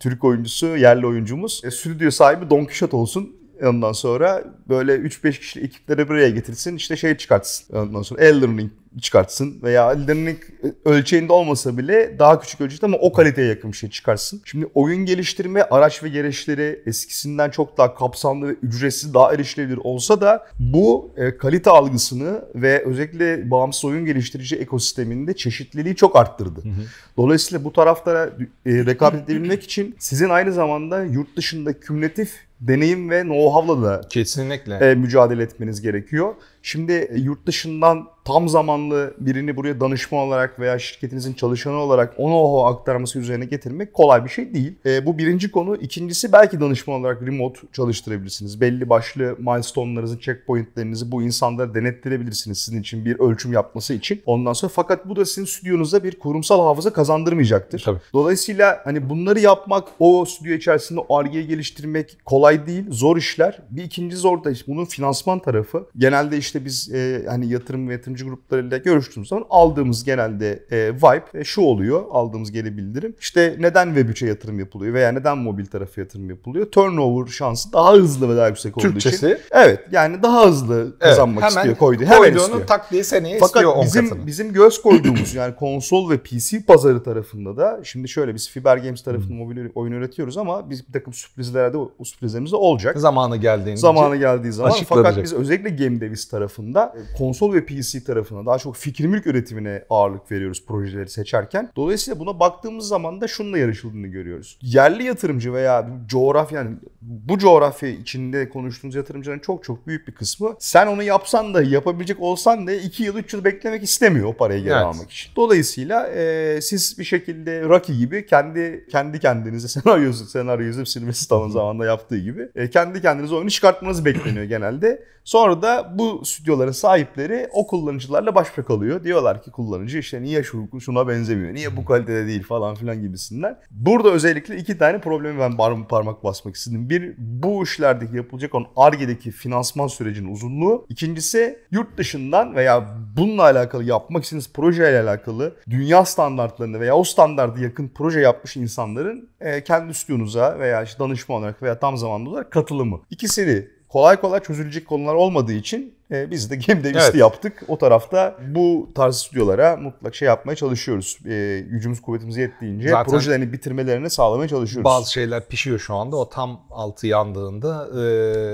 Türk 0.00 0.24
oyuncusu, 0.24 0.76
yerli 0.76 1.06
oyuncumuz 1.06 1.60
e, 1.64 1.70
stüdyo 1.70 2.10
sahibi 2.10 2.50
Don 2.50 2.64
Quixote 2.64 2.96
olsun. 2.96 3.35
Ondan 3.62 3.92
sonra 3.92 4.44
böyle 4.68 4.94
3-5 4.94 5.38
kişilik 5.38 5.66
ekipleri 5.66 6.08
buraya 6.08 6.30
getirsin 6.30 6.76
işte 6.76 6.96
şey 6.96 7.16
çıkartsın. 7.16 7.76
Ondan 7.76 8.02
sonra 8.02 8.24
Elden 8.24 8.58
Ring 8.58 8.70
çıkartsın 9.00 9.62
veya 9.62 9.92
ellerinin 9.92 10.38
ölçeğinde 10.84 11.32
olmasa 11.32 11.78
bile 11.78 12.18
daha 12.18 12.40
küçük 12.40 12.60
ölçekte 12.60 12.86
ama 12.86 12.96
o 12.96 13.12
kaliteye 13.12 13.48
yakın 13.48 13.72
bir 13.72 13.76
şey 13.76 13.90
çıkarsın. 13.90 14.42
Şimdi 14.44 14.66
oyun 14.74 15.04
geliştirme 15.04 15.62
araç 15.62 16.02
ve 16.02 16.08
gereçleri 16.08 16.82
eskisinden 16.86 17.50
çok 17.50 17.78
daha 17.78 17.94
kapsamlı 17.94 18.48
ve 18.48 18.52
ücretsiz 18.52 19.14
daha 19.14 19.34
erişilebilir 19.34 19.78
olsa 19.84 20.20
da 20.20 20.46
bu 20.58 21.10
e, 21.16 21.36
kalite 21.36 21.70
algısını 21.70 22.44
ve 22.54 22.84
özellikle 22.84 23.50
bağımsız 23.50 23.84
oyun 23.84 24.04
geliştirici 24.04 24.56
ekosisteminde 24.56 25.36
çeşitliliği 25.36 25.96
çok 25.96 26.16
arttırdı. 26.16 26.60
Hı 26.64 26.68
hı. 26.68 26.82
Dolayısıyla 27.16 27.64
bu 27.64 27.72
taraflara 27.72 28.30
e, 28.66 28.86
rekabet 28.86 29.24
edebilmek 29.24 29.62
için 29.62 29.96
sizin 29.98 30.28
aynı 30.28 30.52
zamanda 30.52 31.04
yurt 31.04 31.36
dışında 31.36 31.80
kümülatif 31.80 32.45
deneyim 32.60 33.10
ve 33.10 33.20
know-how'la 33.20 33.82
da 33.82 34.00
kesinlikle 34.08 34.74
e, 34.74 34.94
mücadele 34.94 35.42
etmeniz 35.42 35.80
gerekiyor. 35.80 36.34
Şimdi 36.62 36.92
e, 36.92 37.18
yurt 37.18 37.46
dışından 37.46 38.08
tam 38.26 38.48
zamanlı 38.48 39.14
birini 39.18 39.56
buraya 39.56 39.80
danışman 39.80 40.20
olarak 40.20 40.60
veya 40.60 40.78
şirketinizin 40.78 41.32
çalışanı 41.32 41.76
olarak 41.76 42.14
onu 42.18 42.34
o 42.34 42.64
aktarması 42.64 43.18
üzerine 43.18 43.44
getirmek 43.44 43.94
kolay 43.94 44.24
bir 44.24 44.30
şey 44.30 44.54
değil. 44.54 44.74
E, 44.86 45.06
bu 45.06 45.18
birinci 45.18 45.50
konu. 45.50 45.76
İkincisi 45.76 46.32
belki 46.32 46.60
danışman 46.60 47.00
olarak 47.00 47.22
remote 47.22 47.60
çalıştırabilirsiniz. 47.72 48.60
Belli 48.60 48.88
başlı 48.88 49.36
milestone'larınızı, 49.38 50.20
checkpoint'lerinizi 50.20 51.12
bu 51.12 51.22
insanlara 51.22 51.74
denettirebilirsiniz 51.74 52.58
sizin 52.58 52.80
için 52.80 53.04
bir 53.04 53.20
ölçüm 53.20 53.52
yapması 53.52 53.94
için. 53.94 54.22
Ondan 54.26 54.52
sonra 54.52 54.72
fakat 54.74 55.08
bu 55.08 55.16
da 55.16 55.24
sizin 55.24 55.44
stüdyonuza 55.44 56.04
bir 56.04 56.18
kurumsal 56.18 56.66
hafıza 56.66 56.92
kazandırmayacaktır. 56.92 57.82
Tabii. 57.84 58.00
Dolayısıyla 58.12 58.80
hani 58.84 59.10
bunları 59.10 59.40
yapmak, 59.40 59.88
o 59.98 60.24
stüdyo 60.24 60.54
içerisinde 60.54 61.00
RG'yi 61.00 61.46
geliştirmek 61.46 62.18
kolay 62.24 62.66
değil, 62.66 62.84
zor 62.90 63.16
işler. 63.16 63.58
Bir 63.70 63.84
ikinci 63.84 64.16
zor 64.16 64.44
da 64.44 64.50
işte 64.50 64.72
bunun 64.72 64.84
finansman 64.84 65.38
tarafı. 65.38 65.86
Genelde 65.96 66.38
işte 66.38 66.64
biz 66.64 66.94
e, 66.94 67.24
hani 67.28 67.48
yatırım 67.48 67.88
ve 67.88 67.92
yatırım 67.92 68.15
yatırımcı 68.16 68.24
gruplarıyla 68.24 68.76
görüştüğümüz 68.78 69.28
zaman 69.28 69.44
aldığımız 69.50 70.04
genelde 70.04 70.66
e, 70.70 70.94
vibe 70.94 71.40
e, 71.40 71.44
şu 71.44 71.60
oluyor. 71.60 72.04
Aldığımız 72.10 72.52
geri 72.52 72.76
bildirim. 72.76 73.14
İşte 73.20 73.56
neden 73.58 73.88
Web3'e 73.88 74.28
yatırım 74.28 74.58
yapılıyor 74.58 74.94
veya 74.94 75.12
neden 75.12 75.38
mobil 75.38 75.66
tarafı 75.66 76.00
yatırım 76.00 76.30
yapılıyor? 76.30 76.66
Turnover 76.70 77.30
şansı 77.30 77.72
daha 77.72 77.92
hızlı 77.92 78.28
ve 78.28 78.36
daha 78.36 78.48
yüksek 78.48 78.78
olduğu 78.78 78.88
Türkçesi. 78.88 79.16
için. 79.26 79.38
Evet 79.50 79.80
yani 79.92 80.22
daha 80.22 80.46
hızlı 80.46 80.98
kazanmak 80.98 81.42
evet, 81.42 81.56
istiyor 81.56 81.76
koydu. 81.76 82.04
Hemen 82.04 82.18
koyduğunu 82.18 82.40
istiyor. 82.40 82.66
tak 82.66 82.90
diye 82.90 83.04
seneye 83.04 83.38
Fakat 83.38 83.56
istiyor 83.56 83.84
bizim, 83.84 84.08
katını. 84.08 84.26
bizim 84.26 84.52
göz 84.52 84.82
koyduğumuz 84.82 85.34
yani 85.34 85.54
konsol 85.54 86.10
ve 86.10 86.18
PC 86.18 86.62
pazarı 86.66 87.02
tarafında 87.02 87.56
da 87.56 87.80
şimdi 87.84 88.08
şöyle 88.08 88.34
biz 88.34 88.50
Fiber 88.50 88.76
Games 88.76 89.02
tarafında 89.02 89.34
mobil 89.34 89.68
oyun 89.74 89.92
üretiyoruz 89.92 90.38
ama 90.38 90.70
biz 90.70 90.88
bir 90.88 90.92
takım 90.92 91.12
sürprizlerde 91.12 91.76
o 91.76 92.04
sürprizlerimiz 92.04 92.52
de 92.52 92.56
olacak. 92.56 92.98
Zamanı 92.98 93.36
geldiğinde. 93.36 93.76
Zamanı 93.76 94.16
geldiği 94.16 94.52
zaman. 94.52 94.72
Fakat 94.88 95.22
biz 95.22 95.32
özellikle 95.32 95.70
Game 95.70 96.00
Devis 96.00 96.28
tarafında 96.28 96.94
konsol 97.18 97.54
ve 97.54 97.66
PC 97.66 98.04
tarafına 98.06 98.46
daha 98.46 98.58
çok 98.58 98.76
fikir 98.76 99.06
mülk 99.06 99.26
üretimine 99.26 99.84
ağırlık 99.90 100.32
veriyoruz 100.32 100.66
projeleri 100.66 101.08
seçerken. 101.08 101.70
Dolayısıyla 101.76 102.20
buna 102.20 102.40
baktığımız 102.40 102.88
zaman 102.88 103.20
da 103.20 103.28
şununla 103.28 103.58
yarışıldığını 103.58 104.06
görüyoruz. 104.06 104.58
Yerli 104.62 105.04
yatırımcı 105.04 105.52
veya 105.52 105.88
coğrafya 106.06 106.58
yani 106.58 106.76
bu 107.02 107.38
coğrafya 107.38 107.88
içinde 107.88 108.48
konuştuğumuz 108.48 108.94
yatırımcıların 108.94 109.40
çok 109.40 109.64
çok 109.64 109.86
büyük 109.86 110.08
bir 110.08 110.12
kısmı 110.12 110.56
sen 110.58 110.86
onu 110.86 111.02
yapsan 111.02 111.54
da 111.54 111.62
yapabilecek 111.62 112.20
olsan 112.20 112.66
da 112.66 112.72
2 112.72 113.02
yıl 113.02 113.16
3 113.16 113.32
yıl 113.32 113.44
beklemek 113.44 113.82
istemiyor 113.82 114.26
o 114.26 114.32
parayı 114.32 114.62
geri 114.62 114.72
evet. 114.72 114.82
almak 114.82 115.10
için. 115.10 115.32
Dolayısıyla 115.36 116.06
e, 116.06 116.58
siz 116.62 116.98
bir 116.98 117.04
şekilde 117.04 117.62
Rocky 117.62 117.98
gibi 117.98 118.26
kendi 118.26 118.86
kendi 118.90 119.20
kendinize 119.20 119.68
senaryosu 119.80 120.24
senaryosu 120.24 120.86
silmesi 120.86 121.28
tamam 121.28 121.50
zamanda 121.50 121.84
yaptığı 121.84 122.18
gibi 122.18 122.48
e, 122.54 122.70
kendi 122.70 123.02
kendinize 123.02 123.34
oyunu 123.34 123.50
çıkartmanız 123.50 124.04
bekleniyor 124.04 124.44
genelde. 124.44 125.04
Sonra 125.24 125.62
da 125.62 125.98
bu 125.98 126.24
stüdyoların 126.24 126.72
sahipleri 126.72 127.48
o 127.52 127.66
kullanıcılarla 127.96 128.34
baş 128.34 128.50
başa 128.52 128.64
kalıyor. 128.64 129.04
Diyorlar 129.04 129.42
ki 129.42 129.50
kullanıcı 129.50 129.98
işte 129.98 130.22
niye 130.22 130.42
şu 130.42 130.68
şuna 130.80 131.08
benzemiyor, 131.08 131.54
niye 131.54 131.76
bu 131.76 131.84
kalitede 131.84 132.26
değil 132.26 132.42
falan 132.42 132.74
filan 132.74 133.02
gibisinden. 133.02 133.58
Burada 133.70 134.10
özellikle 134.10 134.56
iki 134.56 134.78
tane 134.78 135.00
problemi 135.00 135.40
ben 135.40 135.56
parmak 135.88 136.24
basmak 136.24 136.56
istedim. 136.56 136.90
Bir 136.90 137.14
bu 137.18 137.62
işlerdeki 137.62 138.16
yapılacak 138.16 138.54
olan 138.54 138.66
ARGE'deki 138.76 139.30
finansman 139.30 139.86
sürecinin 139.86 140.32
uzunluğu. 140.32 140.86
İkincisi 140.88 141.58
yurt 141.70 141.98
dışından 141.98 142.54
veya 142.54 142.88
bununla 143.16 143.42
alakalı 143.42 143.84
yapmak 143.84 144.24
istediğiniz 144.24 144.52
projeyle 144.52 145.00
alakalı 145.00 145.56
dünya 145.70 146.04
standartlarını 146.04 146.80
veya 146.80 146.96
o 146.96 147.04
standartı 147.04 147.60
yakın 147.60 147.88
proje 147.88 148.20
yapmış 148.20 148.56
insanların 148.56 149.28
e, 149.40 149.64
kendi 149.64 149.94
stüdyonuza 149.94 150.58
veya 150.58 150.82
işte 150.82 150.98
danışman 150.98 151.38
olarak 151.38 151.62
veya 151.62 151.78
tam 151.78 151.96
zamanlı 151.96 152.30
olarak 152.30 152.52
katılımı. 152.52 153.00
İkisini 153.10 153.75
kolay 153.88 154.20
kolay 154.20 154.40
çözülecek 154.40 154.88
konular 154.88 155.14
olmadığı 155.14 155.52
için 155.52 155.94
e, 156.10 156.30
biz 156.30 156.50
de 156.50 156.56
Game 156.56 156.84
Davis'i 156.84 156.98
evet. 156.98 157.14
yaptık. 157.14 157.62
O 157.68 157.78
tarafta 157.78 158.36
bu 158.54 158.90
tarz 158.94 159.16
stüdyolara 159.16 159.76
mutlak 159.76 160.14
şey 160.14 160.26
yapmaya 160.26 160.56
çalışıyoruz. 160.56 161.18
E, 161.26 161.64
gücümüz 161.70 162.02
kuvvetimiz 162.02 162.36
yettiğince 162.36 162.88
Zaten 162.88 163.10
projelerini 163.10 163.52
bitirmelerini 163.52 164.10
sağlamaya 164.10 164.48
çalışıyoruz. 164.48 164.84
Bazı 164.84 165.12
şeyler 165.12 165.48
pişiyor 165.48 165.78
şu 165.78 165.94
anda. 165.94 166.16
O 166.16 166.28
tam 166.28 166.60
altı 166.70 167.06
yandığında 167.06 167.88
e, 167.94 168.00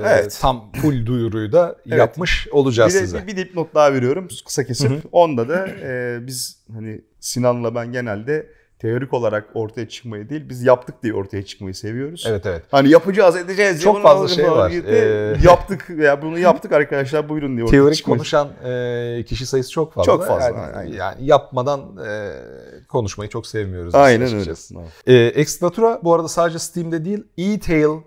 evet. 0.08 0.38
tam 0.40 0.72
full 0.72 1.06
duyuruyu 1.06 1.52
da 1.52 1.76
evet. 1.86 1.98
yapmış 1.98 2.48
olacağız 2.52 2.94
bir 2.94 3.00
de, 3.00 3.04
size. 3.04 3.22
Bir, 3.22 3.26
bir 3.26 3.36
dipnot 3.36 3.74
daha 3.74 3.92
veriyorum 3.92 4.28
kısa 4.46 4.64
kesip. 4.64 4.90
Hı 4.90 4.94
hı. 4.94 5.00
Onda 5.12 5.48
da 5.48 5.68
e, 5.68 6.18
biz 6.26 6.58
hani 6.72 7.00
Sinan'la 7.20 7.74
ben 7.74 7.92
genelde 7.92 8.46
teorik 8.82 9.14
olarak 9.14 9.48
ortaya 9.54 9.88
çıkmayı 9.88 10.28
değil 10.28 10.48
biz 10.48 10.62
yaptık 10.62 11.02
diye 11.02 11.14
ortaya 11.14 11.44
çıkmayı 11.44 11.74
seviyoruz. 11.74 12.24
Evet 12.28 12.46
evet. 12.46 12.62
Hani 12.70 12.88
yapacağız 12.90 13.36
edeceğiz. 13.36 13.82
Çok 13.82 14.02
fazla 14.02 14.28
şey 14.28 14.50
var. 14.50 14.70
Ee... 14.70 15.36
Yaptık 15.44 15.90
veya 15.90 16.22
bunu 16.22 16.38
yaptık 16.38 16.72
arkadaşlar 16.72 17.28
buyurun 17.28 17.56
diye 17.56 17.66
Teorik 17.66 17.96
çıkmayı. 17.96 18.18
konuşan 18.18 18.48
e, 18.64 19.24
kişi 19.26 19.46
sayısı 19.46 19.70
çok 19.70 19.92
fazla. 19.92 20.12
Çok 20.12 20.26
fazla. 20.26 20.44
Yani, 20.44 20.76
aynen. 20.76 20.92
yani 20.92 21.26
yapmadan 21.26 21.80
e, 22.06 22.32
konuşmayı 22.88 23.30
çok 23.30 23.46
sevmiyoruz. 23.46 23.94
Aynen 23.94 24.34
öyle. 24.34 24.52
E, 25.06 25.26
Exnatura 25.26 26.00
bu 26.04 26.14
arada 26.14 26.28
sadece 26.28 26.58
Steam'de 26.58 27.04
değil 27.04 27.24
e-tail 27.38 28.00